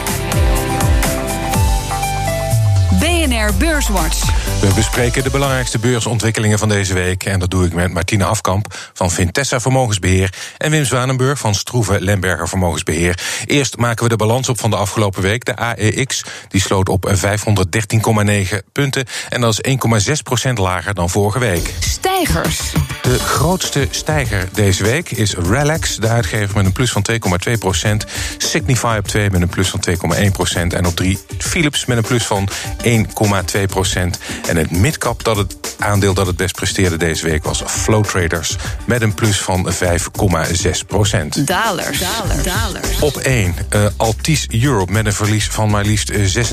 BNR 3.37 3.51
Beurswatch. 3.59 4.46
We 4.67 4.73
bespreken 4.73 5.23
de 5.23 5.29
belangrijkste 5.29 5.79
beursontwikkelingen 5.79 6.59
van 6.59 6.69
deze 6.69 6.93
week. 6.93 7.23
En 7.23 7.39
dat 7.39 7.51
doe 7.51 7.65
ik 7.65 7.73
met 7.73 7.93
Martine 7.93 8.23
Afkamp 8.23 8.75
van 8.93 9.11
Vintessa 9.11 9.59
Vermogensbeheer... 9.59 10.33
en 10.57 10.71
Wim 10.71 10.85
Zwanenburg 10.85 11.39
van 11.39 11.55
Stroeve 11.55 12.01
Lemberger 12.01 12.47
Vermogensbeheer. 12.47 13.19
Eerst 13.45 13.77
maken 13.77 14.03
we 14.03 14.09
de 14.09 14.15
balans 14.15 14.49
op 14.49 14.59
van 14.59 14.69
de 14.69 14.75
afgelopen 14.75 15.21
week. 15.21 15.45
De 15.45 15.55
AEX 15.55 16.23
die 16.47 16.61
sloot 16.61 16.89
op 16.89 17.13
513,9 17.15 18.57
punten. 18.71 19.05
En 19.29 19.41
dat 19.41 19.59
is 19.61 19.77
1,6% 20.47 20.53
lager 20.53 20.93
dan 20.93 21.09
vorige 21.09 21.39
week. 21.39 21.73
Stijgers. 21.79 22.59
De 23.01 23.19
grootste 23.19 23.87
stijger 23.89 24.49
deze 24.53 24.83
week 24.83 25.11
is 25.11 25.33
Relax, 25.33 25.95
de 25.95 26.07
uitgever 26.07 26.55
met 26.55 26.65
een 26.65 26.71
plus 26.71 26.91
van 26.91 27.05
2,2 27.11 27.17
procent. 27.59 28.05
Signify 28.37 28.95
op 28.99 29.07
2 29.07 29.29
met 29.29 29.41
een 29.41 29.49
plus 29.49 29.69
van 29.69 29.83
2,1 30.25 30.31
procent. 30.31 30.73
En 30.73 30.85
op 30.85 30.95
3 30.95 31.19
Philips 31.37 31.85
met 31.85 31.97
een 31.97 32.03
plus 32.03 32.25
van 32.25 32.49
1,2 32.83 33.61
procent. 33.67 34.19
En 34.57 34.63
het 34.63 34.71
midcap 34.71 35.23
dat 35.23 35.37
het 35.37 35.55
aandeel 35.79 36.13
dat 36.13 36.27
het 36.27 36.35
best 36.35 36.55
presteerde 36.55 36.97
deze 36.97 37.25
week 37.25 37.43
was 37.43 37.63
Flow 37.65 38.03
Traders 38.03 38.55
met 38.85 39.01
een 39.01 39.13
plus 39.13 39.41
van 39.41 39.71
5,6 39.73 39.79
procent. 40.87 41.47
Dalers. 41.47 41.99
Dalers. 42.43 42.99
Op 42.99 43.17
1 43.17 43.55
eh 43.69 43.85
Altis 43.97 44.47
Europe 44.49 44.91
met 44.91 45.05
een 45.05 45.13
verlies 45.13 45.47
van 45.47 45.69
maar 45.69 45.85
liefst 45.85 46.09
eh, 46.09 46.45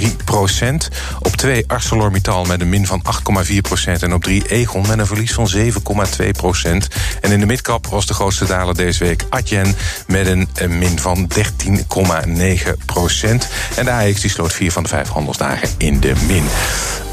26,3 0.00 0.16
procent. 0.24 0.88
Op 1.20 1.36
2 1.36 1.64
ArcelorMittal 1.66 2.44
met 2.44 2.60
een 2.60 2.68
min 2.68 2.86
van 2.86 3.02
8,4 3.46 3.56
procent. 3.60 4.02
En 4.02 4.12
op 4.12 4.22
3 4.22 4.48
Egon 4.48 4.86
met 4.86 4.98
een 4.98 5.06
verlies 5.06 5.32
van 5.32 5.50
7,2 5.56 6.30
procent. 6.30 6.88
En 7.20 7.32
in 7.32 7.40
de 7.40 7.46
midcap 7.46 7.86
was 7.86 8.06
de 8.06 8.14
grootste 8.14 8.44
daler 8.44 8.74
deze 8.74 9.04
week 9.04 9.24
Adyen 9.28 9.76
met 10.06 10.26
een 10.26 10.48
eh, 10.54 10.68
min 10.68 10.98
van 10.98 11.28
13,9 11.34 11.44
procent. 12.86 13.48
En 13.76 13.84
de 13.84 13.90
AX 13.90 14.20
die 14.20 14.30
sloot 14.30 14.52
4 14.52 14.72
van 14.72 14.82
de 14.82 14.88
5 14.88 15.08
handelsdagen 15.08 15.68
in 15.76 16.00
de 16.00 16.12
min. 16.26 16.44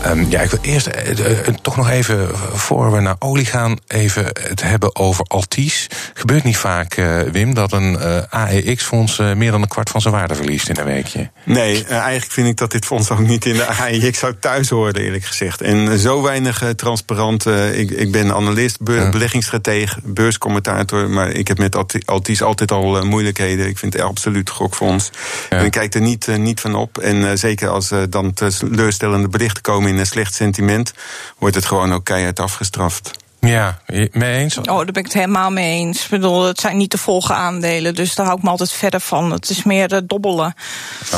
Ehm, 0.06 0.26
ja, 0.30 0.42
ik 0.42 0.50
wil 0.50 0.60
eerst 0.62 0.88
eh, 0.88 1.48
eh, 1.48 1.54
toch 1.62 1.76
nog 1.78 1.90
even, 1.90 2.30
eh, 2.32 2.40
voor 2.54 2.92
we 2.92 3.00
naar 3.00 3.16
olie 3.20 3.46
gaan, 3.46 3.78
even 3.88 4.26
het 4.26 4.62
hebben 4.64 4.96
over 4.96 5.26
Altis. 5.28 5.88
Gebeurt 6.14 6.44
niet 6.44 6.58
vaak, 6.58 6.96
Wim, 7.32 7.54
dat 7.54 7.72
een 7.72 7.98
AEX-fonds 8.30 9.18
meer 9.18 9.52
dan 9.52 9.62
een 9.62 9.68
kwart 9.68 9.90
van 9.90 10.02
zijn 10.02 10.14
waarde 10.14 10.36
verliest 10.36 10.70
in 10.70 10.78
een 10.78 10.86
weekje. 10.86 11.30
Nee, 11.44 11.86
eigenlijk 11.86 12.32
vind 12.32 12.48
ik 12.48 12.58
dat 12.58 12.72
dit 12.72 12.86
fonds 12.86 13.10
ook 13.10 13.20
niet 13.20 13.46
in 13.46 13.54
de 13.56 13.66
AIX 13.66 14.20
zou 14.20 14.34
thuis 14.40 14.70
horen, 14.70 14.96
eerlijk 14.96 15.26
gezegd. 15.26 15.62
En 15.62 16.00
zo 16.00 16.22
weinig 16.22 16.64
transparant. 16.76 17.46
ik, 17.74 17.92
ik 17.92 18.12
ben 18.12 18.34
analist, 18.34 18.82
be- 18.82 19.08
beleggingsstratege, 19.12 20.00
beurscommentator. 20.04 21.10
Maar 21.10 21.30
ik 21.30 21.48
heb 21.48 21.58
met 21.58 21.76
Alti- 21.76 22.02
Altis 22.06 22.42
altijd 22.42 22.72
al 22.72 23.06
moeilijkheden. 23.06 23.68
Ik 23.68 23.78
vind 23.78 23.94
het 23.94 24.02
absoluut 24.02 24.50
gokfonds. 24.50 25.10
Ja. 25.50 25.58
En 25.58 25.66
ik 25.66 25.72
kijk 25.72 25.94
er 25.94 26.02
niet, 26.02 26.28
niet 26.38 26.60
van 26.60 26.76
op. 26.76 26.98
En 26.98 27.38
zeker 27.38 27.70
als 27.70 27.92
dan 28.10 28.34
teleurstellende 28.34 29.28
berichten 29.28 29.62
komen 29.62 29.90
in 29.96 30.02
een 30.02 30.08
slecht 30.08 30.34
sentiment, 30.34 30.94
wordt 31.38 31.56
het 31.56 31.66
gewoon 31.66 31.94
ook 31.94 32.06
keihard 32.06 32.40
afgestraft. 32.40 33.12
Ja, 33.40 33.80
mee 34.12 34.38
eens? 34.38 34.58
Oh, 34.58 34.66
daar 34.66 34.86
ben 34.86 34.96
ik 34.96 35.04
het 35.04 35.14
helemaal 35.14 35.52
mee 35.52 35.72
eens. 35.72 36.04
Ik 36.04 36.10
bedoel, 36.10 36.44
het 36.44 36.60
zijn 36.60 36.78
niet 36.78 36.90
te 36.90 36.98
volgen 36.98 37.36
aandelen, 37.36 37.96
dus 37.96 38.16
daar 38.16 38.25
hou 38.25 38.38
ik 38.38 38.44
me 38.44 38.50
altijd 38.50 38.72
verder 38.72 39.00
van. 39.00 39.32
Het 39.32 39.50
is 39.50 39.64
meer 39.64 39.94
eh, 39.94 40.02
dobbelen. 40.06 40.54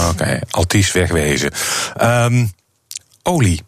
Oké, 0.09 0.39
Altis 0.49 0.91
wegwezen. 0.91 1.51
Ehm, 1.97 2.45
olie. 3.23 3.63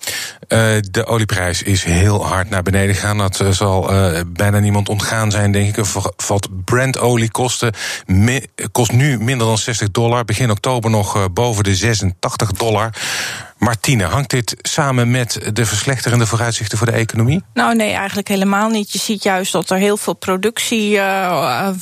Eh, 0.49 0.71
de 0.91 1.05
olieprijs 1.05 1.63
is 1.63 1.83
heel 1.83 2.25
hard 2.25 2.49
naar 2.49 2.63
beneden 2.63 2.95
gegaan. 2.95 3.17
Dat 3.17 3.39
eh, 3.39 3.49
zal 3.49 3.91
eh, 3.91 4.21
bijna 4.27 4.59
niemand 4.59 4.89
ontgaan 4.89 5.31
zijn, 5.31 5.51
denk 5.51 5.77
ik. 5.77 5.85
Wat 6.27 6.49
Brent-olie 6.65 7.31
kostte, 7.31 7.73
kost 8.71 8.91
nu 8.91 9.17
minder 9.17 9.47
dan 9.47 9.57
60 9.57 9.91
dollar. 9.91 10.25
Begin 10.25 10.51
oktober 10.51 10.89
nog 10.89 11.33
boven 11.33 11.63
de 11.63 11.75
86 11.75 12.51
dollar. 12.51 12.93
Martine, 13.57 14.03
hangt 14.03 14.29
dit 14.29 14.55
samen 14.61 15.11
met 15.11 15.49
de 15.53 15.65
verslechterende 15.65 16.25
vooruitzichten 16.25 16.77
voor 16.77 16.87
de 16.87 16.93
economie? 16.93 17.43
Nou, 17.53 17.75
nee, 17.75 17.91
eigenlijk 17.91 18.27
helemaal 18.27 18.69
niet. 18.69 18.91
Je 18.91 18.99
ziet 18.99 19.23
juist 19.23 19.51
dat 19.51 19.69
er 19.69 19.77
heel 19.77 19.97
veel 19.97 20.13
productie 20.13 20.99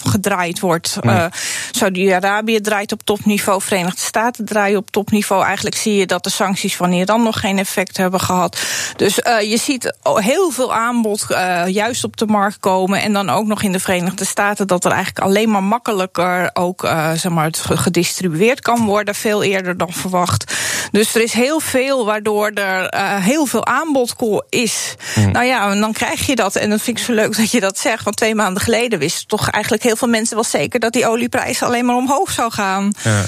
gedraaid 0.03 0.59
wordt. 0.59 0.97
Eh 1.01 1.25
Saudi-Arabië 1.71 2.61
draait 2.61 2.91
op 2.91 3.01
topniveau, 3.03 3.61
Verenigde 3.61 4.01
Staten 4.01 4.45
draaien 4.45 4.77
op 4.77 4.91
topniveau. 4.91 5.45
Eigenlijk 5.45 5.75
zie 5.75 5.95
je 5.95 6.05
dat 6.05 6.23
de 6.23 6.29
sancties 6.29 6.75
van 6.75 6.91
Iran 6.91 7.23
nog 7.23 7.39
geen 7.39 7.57
effect 7.59 7.97
hebben 7.97 8.19
gehad. 8.19 8.56
Dus 8.95 9.21
eh, 9.21 9.41
je 9.41 9.57
ziet 9.57 9.93
heel 10.03 10.51
veel 10.51 10.73
aanbod 10.73 11.25
eh, 11.31 11.67
juist 11.67 12.03
op 12.03 12.17
de 12.17 12.25
markt 12.25 12.59
komen. 12.59 13.01
En 13.01 13.13
dan 13.13 13.29
ook 13.29 13.45
nog 13.45 13.61
in 13.63 13.71
de 13.71 13.79
Verenigde 13.79 14.25
Staten 14.25 14.67
dat 14.67 14.85
er 14.85 14.91
eigenlijk 14.91 15.25
alleen 15.25 15.49
maar 15.49 15.63
makkelijker 15.63 16.49
ook 16.53 16.83
eh, 16.83 17.11
zeg 17.11 17.31
maar, 17.31 17.49
gedistribueerd 17.61 18.59
kan 18.59 18.85
worden, 18.85 19.15
veel 19.15 19.43
eerder 19.43 19.77
dan 19.77 19.93
verwacht. 19.93 20.53
Dus 20.91 21.15
er 21.15 21.21
is 21.21 21.33
heel 21.33 21.59
veel 21.59 22.05
waardoor 22.05 22.51
er 22.51 23.21
heel 23.21 23.45
veel 23.45 23.65
aanbod 23.65 24.15
is. 24.49 24.95
Nou 25.31 25.45
ja, 25.45 25.71
en 25.71 25.79
dan 25.79 25.93
krijg 25.93 26.25
je 26.25 26.35
dat. 26.35 26.55
En 26.55 26.69
dat 26.69 26.81
vind 26.81 26.97
ik 26.97 27.03
zo 27.03 27.13
leuk 27.13 27.37
dat 27.37 27.51
je 27.51 27.59
dat 27.59 27.79
zegt. 27.79 28.03
Want 28.03 28.15
twee 28.15 28.35
maanden 28.35 28.63
geleden 28.63 28.99
wisten 28.99 29.27
toch 29.27 29.49
eigenlijk 29.49 29.83
heel 29.83 29.95
veel 29.95 30.07
mensen 30.07 30.35
wel 30.35 30.43
zeker 30.43 30.79
dat 30.79 30.93
die 30.93 31.07
olieprijs 31.07 31.63
alleen 31.63 31.85
maar 31.85 31.95
omhoog 31.95 32.31
zou 32.31 32.51
gaan. 32.51 32.91
Ja. 33.03 33.23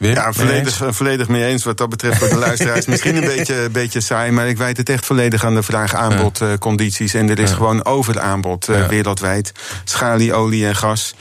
Wim, 0.00 0.14
Ja, 0.14 0.24
mee 0.24 0.32
volledig, 0.32 0.82
eh, 0.82 0.88
volledig 0.90 1.28
mee 1.28 1.44
eens 1.44 1.64
wat 1.64 1.78
dat 1.78 1.88
betreft 1.88 2.18
voor 2.18 2.28
de 2.28 2.36
luisteraars. 2.36 2.86
Misschien 2.92 3.16
een 3.16 3.24
beetje, 3.36 3.68
beetje 3.72 4.00
saai, 4.00 4.30
maar 4.30 4.48
ik 4.48 4.56
wijd 4.56 4.76
het 4.76 4.88
echt 4.88 5.06
volledig 5.06 5.44
aan 5.44 5.54
de 5.54 5.62
vraag 5.62 5.94
aanbodcondities. 5.94 7.14
en 7.14 7.28
er 7.30 7.38
is 7.38 7.50
gewoon 7.50 7.84
overaanbod 7.84 8.68
eh, 8.68 8.78
Ja. 8.78 8.86
wereldwijd. 8.88 9.52
Schalie, 9.84 10.34
olie 10.34 10.66
en 10.66 10.76
gas. 10.76 11.14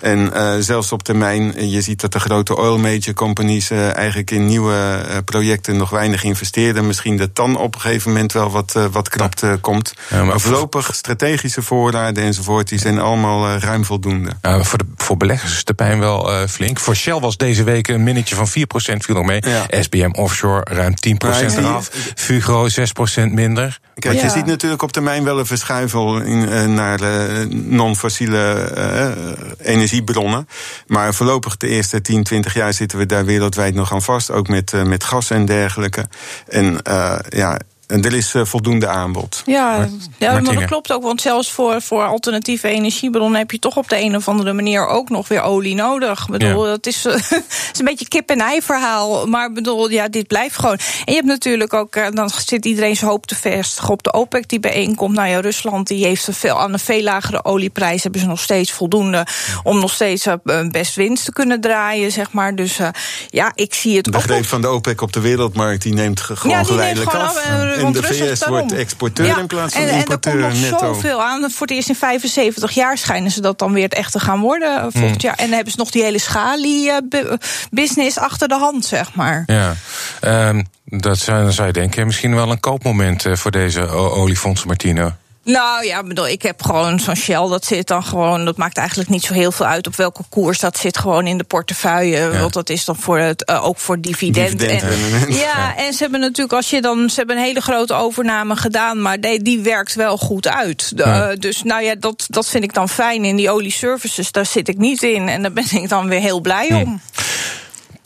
En 0.00 0.32
eh, 0.34 0.52
zelfs 0.58 0.92
op 0.92 1.02
termijn, 1.02 1.56
eh, 1.56 1.72
je 1.72 1.80
ziet 1.80 2.00
dat 2.00 2.12
de 2.12 2.20
grote 2.20 2.56
oil 2.56 2.78
major 2.78 3.14
companies 3.14 3.70
eh, 3.70 3.94
eigenlijk 3.96 4.30
in 4.30 4.46
nieuwe 4.46 4.74
eh, 5.08 5.16
projecten 5.24 5.76
nog 5.76 5.90
weinig 5.90 6.24
investeren. 6.24 6.86
Misschien 6.86 7.16
dat 7.16 7.36
dan 7.36 7.56
op 7.56 7.74
een 7.74 7.80
gegeven 7.80 8.10
moment 8.12 8.32
wel 8.32 8.50
wat, 8.50 8.74
eh, 8.76 8.84
wat 8.92 9.08
krapte 9.08 9.58
komt. 9.60 9.92
Maar 10.10 10.24
maar 10.24 10.30
voor- 10.40 10.40
voorlopig 10.50 10.94
strategische 10.94 11.62
voorraden 11.62 12.22
enzovoort, 12.24 12.68
die 12.68 12.78
zijn 12.78 12.98
allemaal 13.00 13.46
eh, 13.48 13.60
ruim 13.60 13.84
voldoende. 13.84 14.30
Voor, 14.42 14.78
de, 14.78 14.84
voor 14.96 15.16
beleggers 15.16 15.52
is 15.56 15.64
de 15.64 15.74
pijn 15.74 15.98
wel 16.00 16.32
eh, 16.32 16.46
flink. 16.48 16.78
Voor 16.80 16.96
Shell 16.96 17.18
was 17.20 17.36
deze 17.36 17.62
week 17.64 17.88
een 17.88 18.02
van 18.28 18.48
4% 18.48 18.50
viel 19.04 19.14
nog 19.14 19.24
mee. 19.26 19.42
Ja. 19.46 19.66
SBM 19.80 20.10
Offshore 20.12 20.66
ruim 20.74 20.94
10% 20.94 21.18
Maar 21.32 21.42
ik 21.42 21.50
zie- 21.50 21.58
eraf. 21.58 21.90
Fugro 22.14 22.68
6% 22.68 23.32
minder. 23.32 23.78
Kijk, 23.94 24.14
Ja. 24.14 24.22
je 24.22 24.30
ziet 24.30 24.46
natuurlijk 24.46 24.82
op 24.82 24.92
termijn 24.92 25.24
wel 25.24 25.38
een 25.38 25.46
verschuivel 25.46 26.20
in, 26.20 26.48
eh, 26.48 26.64
naar 26.64 27.00
eh, 27.00 27.46
non-fossiele 27.48 28.52
eh, 28.54 29.08
energiebronnen. 29.74 30.48
Maar 30.86 31.14
voorlopig 31.14 31.56
de 31.56 31.68
eerste 31.68 32.00
10, 32.00 32.22
20 32.24 32.54
jaar 32.54 32.72
zitten 32.72 32.98
we 32.98 33.06
daar 33.06 33.24
wereldwijd 33.24 33.74
nog 33.74 33.92
aan 33.92 34.02
vast. 34.02 34.30
Ook 34.30 34.48
met, 34.48 34.72
met 34.84 35.04
gas 35.04 35.30
en 35.30 35.44
dergelijke. 35.44 36.08
En 36.48 36.78
ja, 37.28 37.58
en 37.90 38.02
er 38.02 38.14
is 38.14 38.34
uh, 38.34 38.44
voldoende 38.44 38.88
aanbod. 38.88 39.42
Ja, 39.46 39.88
ja 40.18 40.40
maar 40.40 40.54
dat 40.54 40.64
klopt 40.64 40.92
ook. 40.92 41.02
Want 41.02 41.20
zelfs 41.20 41.52
voor, 41.52 41.82
voor 41.82 42.04
alternatieve 42.04 42.68
energiebronnen 42.68 43.38
heb 43.38 43.50
je 43.50 43.58
toch 43.58 43.76
op 43.76 43.88
de 43.88 44.00
een 44.00 44.16
of 44.16 44.28
andere 44.28 44.52
manier 44.52 44.86
ook 44.86 45.08
nog 45.08 45.28
weer 45.28 45.42
olie 45.42 45.74
nodig. 45.74 46.20
Ik 46.20 46.30
bedoel, 46.30 46.62
dat 46.62 46.86
is, 46.86 47.06
is 47.72 47.78
een 47.78 47.84
beetje 47.84 48.08
kip-en-ei 48.08 48.62
verhaal. 48.62 49.26
Maar 49.26 49.52
bedoel, 49.52 49.90
ja, 49.90 50.08
dit 50.08 50.26
blijft 50.26 50.56
gewoon. 50.56 50.78
En 50.78 51.12
je 51.12 51.14
hebt 51.14 51.26
natuurlijk 51.26 51.74
ook, 51.74 51.96
uh, 51.96 52.06
dan 52.12 52.30
zit 52.30 52.64
iedereen 52.64 52.96
zijn 52.96 53.10
hoop 53.10 53.26
te 53.26 53.34
vestigen 53.34 53.90
op 53.90 54.02
de 54.02 54.12
OPEC 54.12 54.48
die 54.48 54.60
bijeenkomt. 54.60 55.14
Nou 55.14 55.28
ja, 55.28 55.40
Rusland 55.40 55.86
die 55.86 56.04
heeft 56.04 56.28
veel, 56.30 56.60
aan 56.60 56.72
een 56.72 56.78
veel 56.78 57.02
lagere 57.02 57.44
olieprijs 57.44 58.02
hebben 58.02 58.20
ze 58.20 58.26
nog 58.26 58.40
steeds 58.40 58.72
voldoende 58.72 59.26
om 59.62 59.80
nog 59.80 59.92
steeds 59.92 60.26
best 60.70 60.94
winst 60.94 61.24
te 61.24 61.32
kunnen 61.32 61.60
draaien, 61.60 62.12
zeg 62.12 62.32
maar. 62.32 62.54
Dus 62.54 62.78
ja, 63.30 63.52
ik 63.54 63.74
zie 63.74 63.96
het. 63.96 64.04
De 64.04 64.20
greep 64.20 64.46
van 64.46 64.60
de 64.60 64.68
OPEC 64.68 65.00
op 65.00 65.12
de 65.12 65.20
wereldmarkt 65.20 65.82
die 65.82 65.94
neemt 65.94 66.20
gewoon 66.20 66.52
ja, 66.52 66.62
die 66.62 66.70
geleidelijk 66.70 67.12
neemt 67.12 67.30
gewoon 67.30 67.68
af 67.68 67.79
in 67.80 67.92
de 67.92 68.02
VS 68.02 68.46
wordt 68.46 68.72
exporteur 68.72 69.38
in 69.38 69.46
plaats 69.46 69.74
van 69.74 69.82
en, 69.82 69.98
importeur 69.98 70.32
en 70.32 70.40
er 70.40 70.50
komt 70.50 70.70
nog 70.70 70.80
zoveel 70.80 71.22
aan. 71.22 71.50
Voor 71.50 71.66
het 71.66 71.76
eerst 71.76 71.88
in 71.88 71.94
75 71.94 72.70
jaar 72.70 72.98
schijnen 72.98 73.30
ze 73.30 73.40
dat 73.40 73.58
dan 73.58 73.72
weer 73.72 73.82
het 73.84 73.94
echt 73.94 74.12
te 74.12 74.20
gaan 74.20 74.40
worden 74.40 74.76
eh, 74.76 74.86
volgend 74.88 75.22
jaar. 75.22 75.34
En 75.34 75.44
dan 75.44 75.54
hebben 75.54 75.72
ze 75.72 75.78
nog 75.78 75.90
die 75.90 76.02
hele 76.02 76.18
schalie-business 76.18 78.16
eh, 78.16 78.22
achter 78.22 78.48
de 78.48 78.58
hand, 78.58 78.84
zeg 78.84 79.14
maar. 79.14 79.42
Ja, 79.46 79.74
um, 80.48 80.66
dat 80.84 81.18
zou, 81.18 81.42
dan 81.42 81.52
zou 81.52 81.66
je 81.66 81.72
denken, 81.72 82.06
misschien 82.06 82.34
wel 82.34 82.50
een 82.50 82.60
koopmoment 82.60 83.24
eh, 83.24 83.36
voor 83.36 83.50
deze 83.50 83.86
oliefonds, 83.88 84.64
Martino. 84.64 85.12
Nou 85.44 85.84
ja, 85.86 86.02
bedoel, 86.02 86.28
ik 86.28 86.42
heb 86.42 86.62
gewoon 86.62 87.00
zo'n 87.00 87.16
Shell, 87.16 87.48
dat 87.48 87.64
zit 87.64 87.86
dan 87.86 88.04
gewoon, 88.04 88.44
dat 88.44 88.56
maakt 88.56 88.76
eigenlijk 88.76 89.08
niet 89.08 89.22
zo 89.22 89.32
heel 89.32 89.52
veel 89.52 89.66
uit 89.66 89.86
op 89.86 89.96
welke 89.96 90.22
koers, 90.28 90.58
dat 90.58 90.78
zit 90.78 90.98
gewoon 90.98 91.26
in 91.26 91.38
de 91.38 91.44
portefeuille. 91.44 92.38
Want 92.38 92.52
dat 92.52 92.68
is 92.70 92.84
dan 92.84 92.96
voor 92.96 93.18
het, 93.18 93.50
uh, 93.50 93.64
ook 93.64 93.78
voor 93.78 94.00
dividend. 94.00 94.58
dividend 94.58 94.82
en, 94.82 95.34
ja, 95.46 95.76
en 95.76 95.92
ze 95.92 96.02
hebben 96.02 96.20
natuurlijk, 96.20 96.52
als 96.52 96.70
je 96.70 96.80
dan, 96.80 97.10
ze 97.10 97.16
hebben 97.16 97.36
een 97.36 97.42
hele 97.42 97.60
grote 97.60 97.94
overname 97.94 98.56
gedaan, 98.56 99.02
maar 99.02 99.20
die, 99.20 99.42
die 99.42 99.60
werkt 99.60 99.94
wel 99.94 100.16
goed 100.16 100.48
uit. 100.48 100.92
Uh, 100.96 101.28
dus 101.38 101.62
nou 101.62 101.82
ja, 101.82 101.94
dat, 101.94 102.26
dat 102.28 102.48
vind 102.48 102.64
ik 102.64 102.74
dan 102.74 102.88
fijn. 102.88 103.24
In 103.24 103.36
die 103.36 103.50
olie 103.50 103.72
services, 103.72 104.32
daar 104.32 104.46
zit 104.46 104.68
ik 104.68 104.78
niet 104.78 105.02
in. 105.02 105.28
En 105.28 105.42
daar 105.42 105.52
ben 105.52 105.66
ik 105.70 105.88
dan 105.88 106.08
weer 106.08 106.20
heel 106.20 106.40
blij 106.40 106.72
om. 106.72 107.00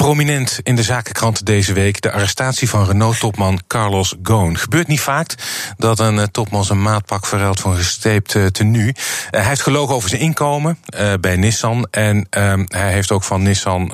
Prominent 0.05 0.61
in 0.63 0.77
de 0.77 0.83
zakenkrant 0.83 1.47
deze 1.47 1.73
week 1.73 2.01
de 2.01 2.13
arrestatie 2.13 2.69
van 2.69 2.87
Renault-topman 2.87 3.61
Carlos 3.67 4.15
Ghosn. 4.23 4.55
Gebeurt 4.55 4.87
niet 4.87 5.01
vaak 5.01 5.35
dat 5.77 5.99
een 5.99 6.17
uh, 6.17 6.23
topman 6.23 6.65
zijn 6.65 6.83
maatpak 6.83 7.27
verruilt 7.27 7.61
voor 7.61 7.79
een 8.03 8.23
uh, 8.37 8.47
tenue. 8.47 8.87
Uh, 8.87 8.93
hij 9.31 9.45
heeft 9.45 9.63
gelogen 9.63 9.95
over 9.95 10.09
zijn 10.09 10.21
inkomen 10.21 10.79
bij 11.21 11.37
Nissan. 11.37 11.87
En 11.91 12.27
ehm, 12.31 12.65
hij 12.67 12.93
heeft 12.93 13.13
ook 13.13 13.25
van 13.25 13.43
Nissan 13.43 13.93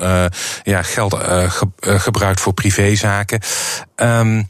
ja, 0.63 0.81
geld 0.81 1.13
ge 1.13 1.67
gebruikt 1.79 2.39
voor 2.39 2.53
privézaken. 2.53 3.41
Um, 3.95 4.49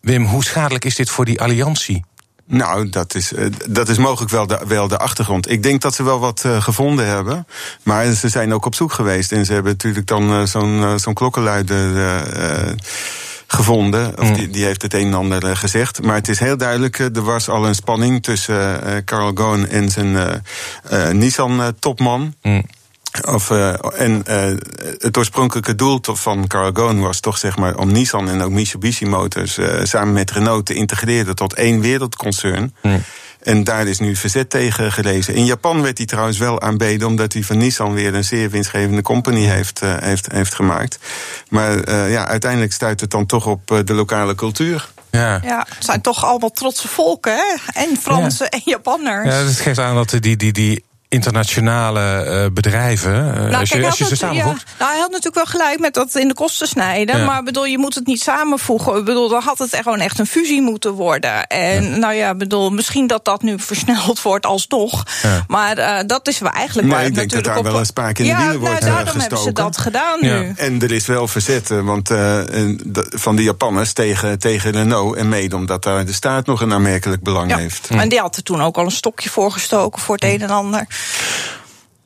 Wim, 0.00 0.24
hoe 0.24 0.44
schadelijk 0.44 0.84
is 0.84 0.94
dit 0.94 1.10
voor 1.10 1.24
die 1.24 1.40
alliantie? 1.40 2.04
Nou, 2.48 2.88
dat 2.88 3.14
is, 3.14 3.32
uh, 3.32 3.46
dat 3.68 3.88
is 3.88 3.98
mogelijk 3.98 4.30
wel 4.30 4.46
de, 4.46 4.60
wel 4.66 4.88
de 4.88 4.98
achtergrond. 4.98 5.50
Ik 5.50 5.62
denk 5.62 5.80
dat 5.80 5.94
ze 5.94 6.02
wel 6.02 6.18
wat 6.18 6.42
uh, 6.46 6.62
gevonden 6.62 7.06
hebben. 7.06 7.46
Maar 7.82 8.12
ze 8.12 8.28
zijn 8.28 8.54
ook 8.54 8.64
op 8.64 8.74
zoek 8.74 8.92
geweest. 8.92 9.32
En 9.32 9.44
ze 9.44 9.52
hebben 9.52 9.72
natuurlijk 9.72 10.06
dan 10.06 10.32
uh, 10.32 10.46
zo'n 10.46 10.98
zo'n 10.98 11.14
klokkenluider 11.14 12.24
gevonden. 13.46 14.18
Of 14.18 14.28
mm. 14.28 14.34
die, 14.34 14.50
die, 14.50 14.64
heeft 14.64 14.82
het 14.82 14.94
een 14.94 15.06
en 15.06 15.14
ander 15.14 15.56
gezegd. 15.56 16.02
Maar 16.02 16.14
het 16.14 16.28
is 16.28 16.38
heel 16.38 16.56
duidelijk, 16.56 16.98
er 16.98 17.22
was 17.22 17.48
al 17.48 17.66
een 17.66 17.74
spanning 17.74 18.22
tussen 18.22 19.04
Carl 19.04 19.30
Ghosn 19.34 19.66
en 19.70 19.88
zijn 19.88 20.42
Nissan-topman. 21.18 22.34
Mm. 22.42 22.62
Of, 23.24 23.50
uh, 23.50 24.00
en 24.00 24.22
uh, 24.28 24.56
het 24.98 25.16
oorspronkelijke 25.16 25.74
doel 25.74 26.00
van 26.02 26.46
Carl 26.46 26.70
Ghosn 26.72 26.98
was 26.98 27.20
toch 27.20 27.38
zeg 27.38 27.56
maar 27.56 27.76
om 27.76 27.92
Nissan 27.92 28.28
en 28.28 28.42
ook 28.42 28.50
Mitsubishi 28.50 29.06
Motors 29.06 29.58
uh, 29.58 29.80
samen 29.82 30.12
met 30.12 30.30
Renault 30.30 30.66
te 30.66 30.74
integreren 30.74 31.34
tot 31.34 31.54
één 31.54 31.80
wereldconcern. 31.80 32.74
En 33.42 33.64
daar 33.64 33.86
is 33.86 33.98
nu 33.98 34.16
verzet 34.16 34.50
tegen 34.50 34.92
gelezen. 34.92 35.34
In 35.34 35.44
Japan 35.44 35.82
werd 35.82 35.98
hij 35.98 36.06
trouwens 36.06 36.38
wel 36.38 36.60
aanbeden, 36.60 37.06
omdat 37.06 37.32
hij 37.32 37.42
van 37.42 37.58
Nissan 37.58 37.94
weer 37.94 38.14
een 38.14 38.24
zeer 38.24 38.50
winstgevende 38.50 39.02
company 39.02 39.44
heeft, 39.44 39.80
heeft, 39.80 40.32
heeft 40.32 40.54
gemaakt. 40.54 40.98
Maar 41.48 41.90
ja, 42.10 42.26
uiteindelijk 42.26 42.72
stuit 42.72 43.00
het 43.00 43.10
dan 43.10 43.26
toch 43.26 43.46
op 43.46 43.82
de 43.84 43.94
lokale 43.94 44.34
cultuur. 44.34 44.88
Ja. 45.10 45.40
ja, 45.42 45.66
het 45.68 45.84
zijn 45.84 46.00
toch 46.00 46.24
allemaal 46.24 46.50
trotse 46.50 46.88
volken, 46.88 47.36
hè? 47.36 47.80
En 47.80 47.96
Fransen 47.96 48.48
en 48.48 48.60
Japanners. 48.64 49.34
Ja, 49.34 49.44
dat 49.44 49.56
geeft 49.56 49.78
aan 49.78 49.94
dat 49.94 50.16
die, 50.20 50.36
die, 50.36 50.52
die 50.52 50.84
internationale 51.08 52.24
uh, 52.26 52.52
bedrijven. 52.52 53.12
Uh, 53.12 53.34
nou, 53.34 53.54
als 53.54 53.68
je, 53.68 53.86
als 53.86 53.98
je 53.98 54.04
ze 54.04 54.16
samenvoegt. 54.16 54.62
Ja, 54.66 54.74
nou, 54.78 54.90
hij 54.90 55.00
had 55.00 55.10
natuurlijk 55.10 55.34
wel 55.34 55.44
gelijk 55.44 55.80
met 55.80 55.94
dat 55.94 56.14
in 56.14 56.28
de 56.28 56.34
kosten 56.34 56.68
snijden. 56.68 57.24
Maar 57.24 57.42
bedoel, 57.42 57.64
je 57.64 57.78
moet 57.78 57.94
het 57.94 58.06
niet 58.06 58.22
samenvoegen. 58.22 58.96
Ik 58.96 59.04
bedoel, 59.04 59.28
dan 59.28 59.42
had 59.42 59.58
het 59.58 59.76
gewoon 59.76 59.98
echt 59.98 60.18
een 60.18 60.26
fusie 60.26 60.62
moeten 60.62 60.92
worden. 60.92 61.46
En 61.46 61.98
nou 61.98 62.14
ja, 62.14 62.34
bedoel, 62.34 62.70
misschien 62.70 63.06
dat 63.06 63.24
dat 63.24 63.42
nu 63.42 63.58
versneld 63.58 64.22
wordt 64.22 64.46
alsnog. 64.46 65.06
Maar 65.46 65.78
uh, 65.78 65.98
dat 66.06 66.28
is 66.28 66.38
wel 66.38 66.50
eigenlijk 66.50 66.88
maar 66.88 67.04
ik 67.04 67.14
denk 67.14 67.30
dat 67.30 67.44
daar 67.44 67.62
wel 67.62 67.78
een 67.78 67.86
spaak 67.86 68.18
in 68.18 68.24
de 68.24 68.36
wielen 68.36 68.58
wordt 68.58 68.80
nou, 68.80 68.94
daarom 68.94 69.20
hebben 69.20 69.38
ze 69.38 69.52
dat 69.52 69.78
gedaan 69.78 70.18
nu. 70.20 70.52
En 70.56 70.82
er 70.82 70.92
is 70.92 71.06
wel 71.06 71.28
verzet, 71.28 71.68
want 71.68 72.10
van 73.08 73.36
de 73.36 73.42
Japanners 73.42 73.92
tegen, 73.92 74.38
tegen 74.38 74.70
Renault 74.70 75.16
en 75.16 75.28
mede 75.28 75.56
omdat 75.56 75.82
daar 75.82 76.06
de 76.06 76.12
staat 76.12 76.46
nog 76.46 76.60
een 76.60 76.72
aanmerkelijk 76.72 77.22
belang 77.22 77.54
heeft. 77.56 77.88
En 77.88 78.08
die 78.08 78.18
had 78.18 78.36
er 78.36 78.42
toen 78.42 78.62
ook 78.62 78.76
al 78.76 78.84
een 78.84 78.90
stokje 78.90 79.30
voor 79.30 79.52
gestoken 79.52 80.00
voor 80.00 80.14
het 80.14 80.24
een 80.24 80.42
en 80.42 80.50
ander. 80.50 80.86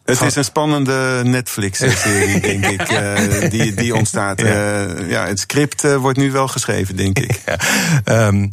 Het 0.05 0.21
is 0.21 0.37
een 0.37 0.45
spannende 0.45 1.21
Netflix-serie, 1.25 2.41
denk 2.61 2.67
ik, 2.67 2.93
uh, 2.93 3.51
die, 3.51 3.75
die 3.75 3.95
ontstaat. 3.95 4.41
Ja. 4.41 4.87
Uh, 4.87 5.11
ja, 5.11 5.27
het 5.27 5.41
script 5.41 5.85
uh, 5.85 5.97
wordt 5.97 6.19
nu 6.19 6.33
wel 6.33 6.49
geschreven, 6.49 6.97
denk 6.97 7.19
ik. 7.19 7.41
Ja. 8.05 8.27
Um, 8.27 8.51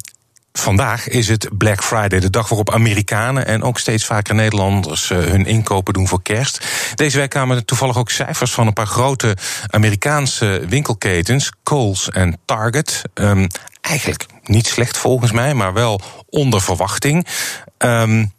Vandaag 0.58 1.08
is 1.08 1.28
het 1.28 1.50
Black 1.58 1.84
Friday, 1.84 2.20
de 2.20 2.30
dag 2.30 2.50
waarop 2.50 2.74
Amerikanen 2.74 3.46
en 3.46 3.64
ook 3.64 3.80
steeds 3.80 4.06
vaker 4.06 4.36
Nederlanders 4.36 5.10
hun 5.10 5.46
inkopen 5.46 5.94
doen 5.94 6.08
voor 6.08 6.22
kerst. 6.22 6.66
Deze 6.96 7.18
week 7.18 7.30
kwamen 7.30 7.66
toevallig 7.66 7.98
ook 7.98 8.10
cijfers 8.10 8.52
van 8.52 8.68
een 8.68 8.74
paar 8.74 8.88
grote 8.88 9.38
Amerikaanse 9.68 10.62
winkelketens, 10.68 11.52
Kohl's 11.64 12.10
en 12.10 12.40
Target. 12.46 13.02
Um, 13.14 13.48
eigenlijk 13.82 14.26
niet 14.44 14.68
slecht 14.68 14.98
volgens 14.98 15.32
mij, 15.32 15.54
maar 15.54 15.74
wel 15.74 16.02
onder 16.30 16.62
verwachting. 16.62 17.28
Um, 17.78 18.32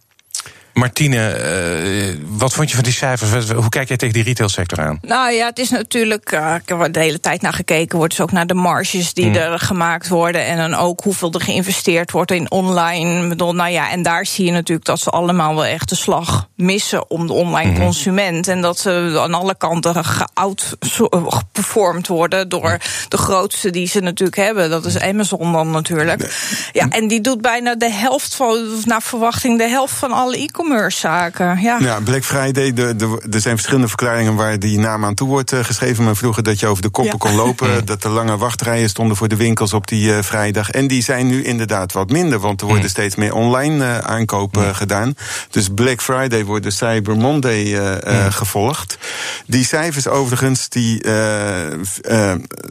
Martine, 0.79 2.17
uh, 2.17 2.25
wat 2.29 2.53
vond 2.53 2.69
je 2.69 2.75
van 2.75 2.85
die 2.85 2.93
cijfers? 2.93 3.51
Hoe 3.51 3.69
kijk 3.69 3.89
jij 3.89 3.97
tegen 3.97 4.15
die 4.15 4.23
retailsector 4.23 4.81
aan? 4.81 4.99
Nou 5.03 5.33
ja, 5.33 5.47
het 5.47 5.59
is 5.59 5.71
natuurlijk, 5.71 6.33
uh, 6.33 6.55
ik 6.63 6.69
heb 6.69 6.81
er 6.81 6.93
de 6.93 7.01
hele 7.01 7.21
tijd 7.21 7.43
naar 7.43 7.53
gekeken, 7.53 7.99
wordt 7.99 8.17
dus 8.17 8.23
ook 8.23 8.33
naar 8.33 8.47
de 8.47 8.55
marges 8.55 9.15
die 9.15 9.25
hmm. 9.25 9.35
er 9.35 9.59
gemaakt 9.59 10.09
worden. 10.09 10.47
En 10.47 10.57
dan 10.57 10.75
ook 10.75 11.01
hoeveel 11.01 11.33
er 11.33 11.41
geïnvesteerd 11.41 12.11
wordt 12.11 12.31
in 12.31 12.51
online. 12.51 13.29
Bedoel, 13.29 13.55
nou 13.55 13.71
ja, 13.71 13.91
en 13.91 14.03
daar 14.03 14.27
zie 14.27 14.45
je 14.45 14.53
natuurlijk 14.53 14.87
dat 14.87 15.01
ze 15.01 15.11
allemaal 15.11 15.55
wel 15.55 15.65
echt 15.65 15.89
de 15.89 15.97
slag 15.97 16.48
missen 16.59 17.11
om 17.11 17.27
de 17.27 17.33
online 17.33 17.71
hmm. 17.71 17.81
consument. 17.81 18.49
En 18.49 18.61
dat 18.61 18.79
ze 18.79 19.19
aan 19.21 19.35
alle 19.35 19.57
kanten 19.57 20.05
geoutperformed 20.05 22.07
worden 22.07 22.49
door 22.49 22.79
de 23.09 23.17
grootste 23.17 23.71
die 23.71 23.87
ze 23.87 24.01
natuurlijk 24.01 24.37
hebben. 24.37 24.71
Dat 24.71 24.85
is 24.85 24.99
Amazon 24.99 25.53
dan 25.53 25.71
natuurlijk. 25.71 26.37
Ja, 26.73 26.89
en 26.89 27.09
die 27.09 27.21
doet 27.21 27.41
bijna 27.41 27.75
de 27.75 27.91
helft 27.91 28.35
van, 28.35 28.59
naar 28.85 29.03
verwachting, 29.03 29.59
de 29.59 29.69
helft 29.69 29.95
van 29.95 30.13
alle 30.13 30.37
e-commerce 30.37 30.99
zaken. 30.99 31.61
Ja. 31.61 31.79
ja, 31.81 32.01
Black 32.01 32.25
Friday, 32.25 32.73
de, 32.73 32.97
de, 32.97 33.23
er 33.31 33.41
zijn 33.41 33.55
verschillende 33.55 33.89
verklaringen 33.89 34.35
waar 34.35 34.59
die 34.59 34.79
naam 34.79 35.05
aan 35.05 35.15
toe 35.15 35.29
wordt 35.29 35.53
uh, 35.53 35.65
geschreven. 35.65 36.05
Maar 36.05 36.17
vroeger 36.17 36.43
dat 36.43 36.61
je 36.61 36.67
over 36.67 36.83
de 36.83 36.89
koppen 36.89 37.19
kon 37.19 37.35
lopen, 37.35 37.87
dat 37.87 38.05
er 38.05 38.11
lange 38.11 38.37
wachtrijen 38.37 38.89
stonden 38.89 39.17
voor 39.17 39.29
de 39.29 39.37
winkels 39.37 39.73
op 39.73 39.87
die 39.87 40.09
uh, 40.09 40.23
vrijdag. 40.23 40.71
En 40.71 40.87
die 40.87 41.03
zijn 41.03 41.27
nu 41.27 41.45
inderdaad 41.45 41.93
wat 41.93 42.11
minder, 42.11 42.39
want 42.39 42.61
er 42.61 42.67
worden 42.67 42.85
mm. 42.85 42.91
steeds 42.91 43.15
meer 43.15 43.35
online 43.35 43.85
uh, 43.85 43.99
aankopen 43.99 44.75
gedaan. 44.75 45.15
Dus 45.51 45.69
Black 45.75 46.03
Friday 46.03 46.45
wordt 46.49 46.65
de 46.65 46.71
Cyber 46.71 47.17
Monday 47.17 47.65
mm. 47.65 48.31
gevolgd. 48.31 48.99
Die 49.47 49.65
cijfers 49.65 50.09
overigens, 50.09 50.69
die, 50.69 51.09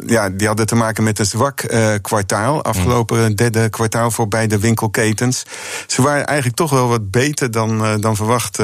ja, 0.06 0.30
die 0.30 0.48
hadden 0.48 0.66
te 0.66 0.76
maken 0.76 1.04
met 1.04 1.20
een 1.20 1.26
zwak 1.26 1.64
kwartaal. 2.02 2.64
Afgelopen 2.64 3.36
derde 3.36 3.70
kwartaal 3.70 4.12
voor 4.12 4.28
beide 4.28 4.60
winkelketens. 4.60 5.46
Ze 5.88 6.02
waren 6.02 6.26
eigenlijk 6.26 6.58
toch 6.58 6.70
wel 6.70 6.88
wat 6.88 7.12
beter 7.12 7.52
dan 7.52 7.86
eh, 7.86 7.94
dan 8.00 8.16
verwacht, 8.16 8.58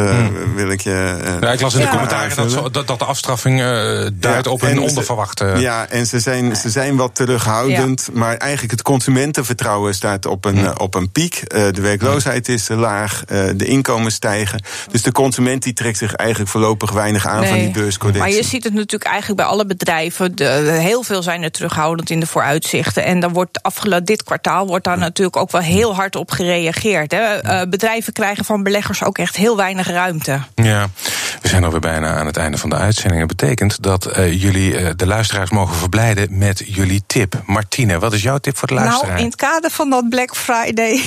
wil 0.56 0.70
ik 0.70 0.82
je. 0.82 1.18
Ja, 1.42 1.52
ik 1.52 1.62
las 1.62 1.74
in 1.74 1.82
de 1.82 1.88
commentaren 1.88 2.36
dat, 2.36 2.74
dat, 2.74 2.88
dat, 2.88 3.00
de 3.00 3.06
afstraffing 3.06 3.60
duidt 4.14 4.48
op 4.48 4.62
een 4.62 4.80
onderverwachte. 4.80 5.54
Ja, 5.58 5.88
en 5.90 6.08
ze 6.08 6.20
zijn, 6.20 6.56
ze 6.56 6.70
zijn 6.70 6.96
wat 6.96 7.16
terughoudend. 7.16 8.10
Maar 8.14 8.38
eigenlijk 8.38 8.72
het 8.72 8.82
consumentenvertrouwen 8.82 9.96
staat 9.96 10.26
op 10.26 10.46
een, 10.46 10.80
op 10.80 10.96
een 10.96 11.12
piek. 11.12 11.50
de 11.50 11.82
werkloosheid 11.82 12.48
is 12.50 12.68
laag, 12.68 13.24
de 13.56 13.66
inkomens 13.66 14.16
stijgen. 14.16 14.64
Dus 14.92 15.02
de 15.04 15.12
consument 15.12 15.64
die 15.64 15.74
trekt 15.74 15.98
zich 15.98 16.14
eigenlijk 16.14 16.50
voorlopig 16.50 16.92
weinig 16.92 17.28
aan 17.28 17.46
van 17.46 17.58
die 17.58 17.72
beurscorrectie. 17.72 18.24
Maar 18.24 18.34
je 18.34 18.44
ziet 18.44 18.64
het 18.64 18.74
natuurlijk 18.74 19.12
eigenlijk 19.12 19.42
bij 19.42 19.50
alle 19.50 19.66
bedrijven. 19.66 20.36
De, 20.36 20.44
heel 20.80 21.04
veel 21.04 21.24
zijn 21.24 21.44
er 21.44 21.52
terughoudend 21.52 22.10
in 22.10 22.20
de 22.20 22.28
vooruitzichten. 22.28 23.04
En 23.04 23.20
dan 23.20 23.34
wordt 23.34 23.64
afgelopen 23.64 24.06
dit 24.06 24.24
kwartaal 24.24 24.68
wordt 24.68 24.86
daar 24.86 24.98
natuurlijk 24.98 25.38
ook 25.38 25.52
wel 25.52 25.62
heel 25.62 25.96
hard 25.96 26.16
op 26.16 26.32
gereageerd. 26.32 27.12
Hè. 27.12 27.44
Uh, 27.44 27.70
bedrijven 27.70 28.14
krijgen 28.14 28.46
van 28.46 28.64
beleggers 28.64 29.04
ook 29.04 29.18
echt 29.18 29.36
heel 29.36 29.58
weinig 29.58 29.88
ruimte. 29.88 30.40
Ja, 30.56 30.88
we 31.42 31.48
zijn 31.48 31.64
alweer 31.64 31.80
bijna 31.80 32.16
aan 32.16 32.26
het 32.26 32.38
einde 32.38 32.58
van 32.58 32.70
de 32.70 32.76
uitzending. 32.76 33.28
Dat 33.28 33.38
betekent 33.38 33.82
dat 33.82 34.18
uh, 34.18 34.42
jullie 34.42 34.74
uh, 34.74 34.90
de 34.96 35.06
luisteraars 35.06 35.50
mogen 35.50 35.76
verblijden 35.76 36.38
met 36.38 36.64
jullie 36.66 37.04
tip. 37.08 37.42
Martine, 37.46 38.00
wat 38.00 38.14
is 38.14 38.22
jouw 38.22 38.38
tip 38.38 38.58
voor 38.58 38.68
de 38.68 38.74
luisteraar? 38.74 39.08
Nou, 39.08 39.20
in 39.20 39.26
het 39.26 39.36
kader 39.36 39.72
van 39.72 39.90
dat 39.90 40.10
Black 40.10 40.36
Friday 40.36 41.04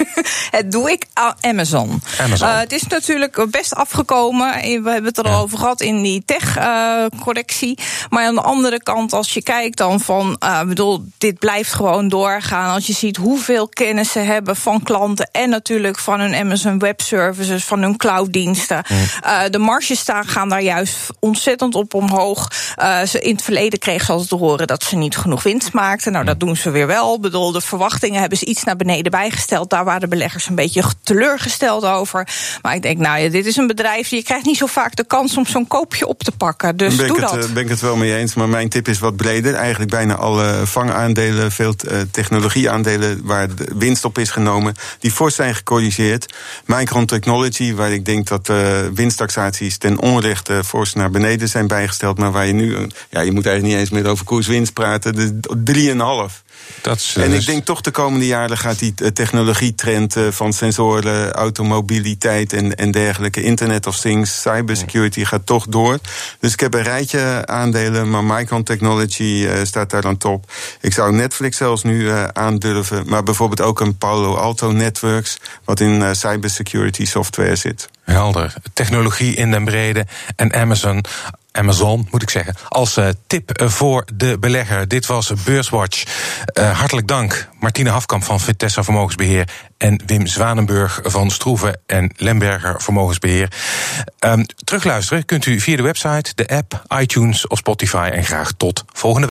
het 0.58 0.72
doe 0.72 0.90
ik 0.90 1.06
aan 1.12 1.34
Amazon. 1.40 2.02
Amazon. 2.18 2.48
het 2.48 2.72
is 2.72 2.86
natuurlijk 2.86 3.36
best 3.48 3.74
afgekomen. 3.74 4.52
We 4.52 4.90
hebben 4.90 5.04
het 5.04 5.18
er 5.18 5.24
al 5.24 5.42
over 5.42 5.58
gehad 5.58 5.80
in 5.80 6.02
die 6.02 6.22
tech-correctie. 6.24 7.78
maar 8.10 8.24
aan 8.24 8.34
de 8.34 8.42
andere 8.42 8.82
kant, 8.82 9.12
als 9.12 9.34
je 9.34 9.42
kijkt 9.42 9.76
dan 9.76 10.00
van... 10.00 10.40
bedoel, 10.66 11.04
dit 11.18 11.38
blijft 11.38 11.72
gewoon 11.72 12.08
doorgaan. 12.08 12.74
Als 12.74 12.86
je 12.86 12.92
ziet 12.92 13.16
hoeveel 13.16 13.68
kennis 13.68 14.12
ze 14.12 14.18
hebben 14.18 14.56
van 14.56 14.82
klanten... 14.82 15.28
en 15.32 15.50
natuurlijk 15.50 15.98
van 15.98 16.20
hun 16.20 16.34
Amazon 16.34 16.78
Web 16.78 17.00
Services, 17.00 17.64
van 17.64 17.82
hun 17.82 17.96
clouddiensten. 17.96 18.84
Uh, 18.90 19.40
de 19.50 19.58
marges 19.58 19.98
staan, 19.98 20.26
gaan 20.26 20.48
daar 20.48 20.62
juist 20.62 20.96
ontzettend 21.20 21.74
op 21.74 21.94
omhoog. 21.94 22.50
Uh, 22.78 23.02
ze, 23.02 23.20
in 23.20 23.32
het 23.32 23.42
verleden 23.42 23.78
kregen 23.78 24.04
ze 24.04 24.12
altijd 24.12 24.28
te 24.28 24.36
horen 24.36 24.66
dat 24.66 24.82
ze 24.82 24.96
niet 24.96 25.16
genoeg 25.16 25.42
winst 25.42 25.72
maakten. 25.72 26.12
Nou, 26.12 26.24
dat 26.24 26.40
doen 26.40 26.56
ze 26.56 26.70
weer 26.70 26.86
wel. 26.86 27.14
Ik 27.14 27.20
bedoel, 27.20 27.52
de 27.52 27.60
verwachtingen 27.60 28.20
hebben 28.20 28.38
ze 28.38 28.44
iets 28.44 28.64
naar 28.64 28.76
beneden 28.76 29.10
bijgesteld. 29.10 29.70
Daar 29.70 29.84
waren 29.84 30.00
de 30.00 30.08
beleggers 30.08 30.48
een 30.48 30.54
beetje 30.54 30.82
teleurgesteld 31.02 31.84
over. 31.84 32.28
Maar 32.62 32.74
ik 32.74 32.82
denk, 32.82 32.98
nou 32.98 33.29
ja, 33.30 33.36
dit 33.36 33.46
is 33.46 33.56
een 33.56 33.66
bedrijf... 33.66 34.08
je 34.08 34.22
krijgt 34.22 34.46
niet 34.46 34.56
zo 34.56 34.66
vaak 34.66 34.96
de 34.96 35.04
kans 35.04 35.36
om 35.36 35.46
zo'n 35.46 35.66
koopje 35.66 36.06
op 36.06 36.22
te 36.22 36.32
pakken. 36.32 36.76
Dus 36.76 36.96
ben 36.96 37.06
doe 37.06 37.16
ik 37.16 37.22
dat. 37.22 37.32
Het, 37.32 37.52
ben 37.52 37.62
ik 37.62 37.68
het 37.68 37.80
wel 37.80 37.96
mee 37.96 38.16
eens, 38.16 38.34
maar 38.34 38.48
mijn 38.48 38.68
tip 38.68 38.88
is 38.88 38.98
wat 38.98 39.16
breder. 39.16 39.54
Eigenlijk 39.54 39.90
bijna 39.90 40.14
alle 40.14 40.60
vangaandelen, 40.64 41.52
veel 41.52 41.74
technologieaandelen... 42.10 43.20
waar 43.24 43.54
de 43.54 43.66
winst 43.76 44.04
op 44.04 44.18
is 44.18 44.30
genomen, 44.30 44.74
die 44.98 45.10
fors 45.10 45.34
zijn 45.34 45.54
gecorrigeerd. 45.54 46.34
Micron 46.64 47.06
Technology, 47.06 47.74
waar 47.74 47.92
ik 47.92 48.04
denk 48.04 48.28
dat 48.28 48.52
winsttaxaties 48.94 49.78
ten 49.78 49.98
onrechte 49.98 50.64
fors 50.64 50.92
naar 50.92 51.10
beneden 51.10 51.48
zijn 51.48 51.66
bijgesteld... 51.66 52.18
maar 52.18 52.32
waar 52.32 52.46
je 52.46 52.52
nu, 52.52 52.86
ja, 53.10 53.20
je 53.20 53.32
moet 53.32 53.46
eigenlijk 53.46 53.62
niet 53.62 53.74
eens 53.74 53.90
meer 53.90 54.10
over 54.10 54.24
koerswinst 54.24 54.72
praten, 54.72 55.40
de 55.40 56.30
3,5. 56.30 56.49
Dat 56.82 56.96
is, 56.96 57.16
en 57.16 57.32
ik 57.32 57.46
denk 57.46 57.64
toch 57.64 57.80
de 57.80 57.90
komende 57.90 58.26
jaren 58.26 58.58
gaat 58.58 58.78
die 58.78 58.94
technologietrend 59.12 60.16
van 60.30 60.52
sensoren, 60.52 61.32
automobiliteit 61.32 62.52
en, 62.52 62.74
en 62.74 62.90
dergelijke, 62.90 63.42
Internet 63.42 63.86
of 63.86 63.98
Things, 63.98 64.40
cybersecurity 64.40 65.24
gaat 65.24 65.46
toch 65.46 65.66
door. 65.66 65.98
Dus 66.40 66.52
ik 66.52 66.60
heb 66.60 66.74
een 66.74 66.82
rijtje 66.82 67.42
aandelen, 67.46 68.10
maar 68.10 68.24
Micron 68.24 68.62
Technology 68.62 69.48
staat 69.62 69.90
daar 69.90 70.06
aan 70.06 70.16
top. 70.16 70.52
Ik 70.80 70.92
zou 70.92 71.12
Netflix 71.12 71.56
zelfs 71.56 71.82
nu 71.82 72.10
aandurven, 72.32 73.02
maar 73.06 73.22
bijvoorbeeld 73.22 73.60
ook 73.60 73.80
een 73.80 73.98
Palo 73.98 74.34
Alto 74.34 74.70
Networks, 74.72 75.38
wat 75.64 75.80
in 75.80 76.16
cybersecurity 76.16 77.04
software 77.04 77.56
zit. 77.56 77.88
Helder. 78.04 78.54
Technologie 78.72 79.34
in 79.34 79.50
den 79.50 79.64
brede 79.64 80.06
en 80.36 80.52
Amazon. 80.52 81.04
Amazon, 81.52 82.08
moet 82.10 82.22
ik 82.22 82.30
zeggen. 82.30 82.54
Als 82.68 82.98
uh, 82.98 83.08
tip 83.26 83.62
voor 83.64 84.04
de 84.14 84.38
belegger. 84.38 84.88
Dit 84.88 85.06
was 85.06 85.32
Beurswatch. 85.44 86.04
Uh, 86.58 86.78
hartelijk 86.78 87.06
dank, 87.06 87.48
Martine 87.60 87.90
Hafkamp 87.90 88.24
van 88.24 88.40
Vitessa 88.40 88.82
Vermogensbeheer. 88.82 89.48
En 89.78 90.02
Wim 90.06 90.26
Zwanenburg 90.26 91.00
van 91.02 91.30
Stroeven 91.30 91.80
en 91.86 92.12
Lemberger 92.16 92.82
Vermogensbeheer. 92.82 93.52
Um, 94.20 94.46
terugluisteren 94.64 95.24
kunt 95.24 95.46
u 95.46 95.60
via 95.60 95.76
de 95.76 95.82
website, 95.82 96.32
de 96.34 96.48
app, 96.48 96.84
iTunes 96.98 97.46
of 97.46 97.58
Spotify. 97.58 98.10
En 98.12 98.24
graag 98.24 98.52
tot 98.52 98.84
volgende 98.92 99.26
week. 99.26 99.28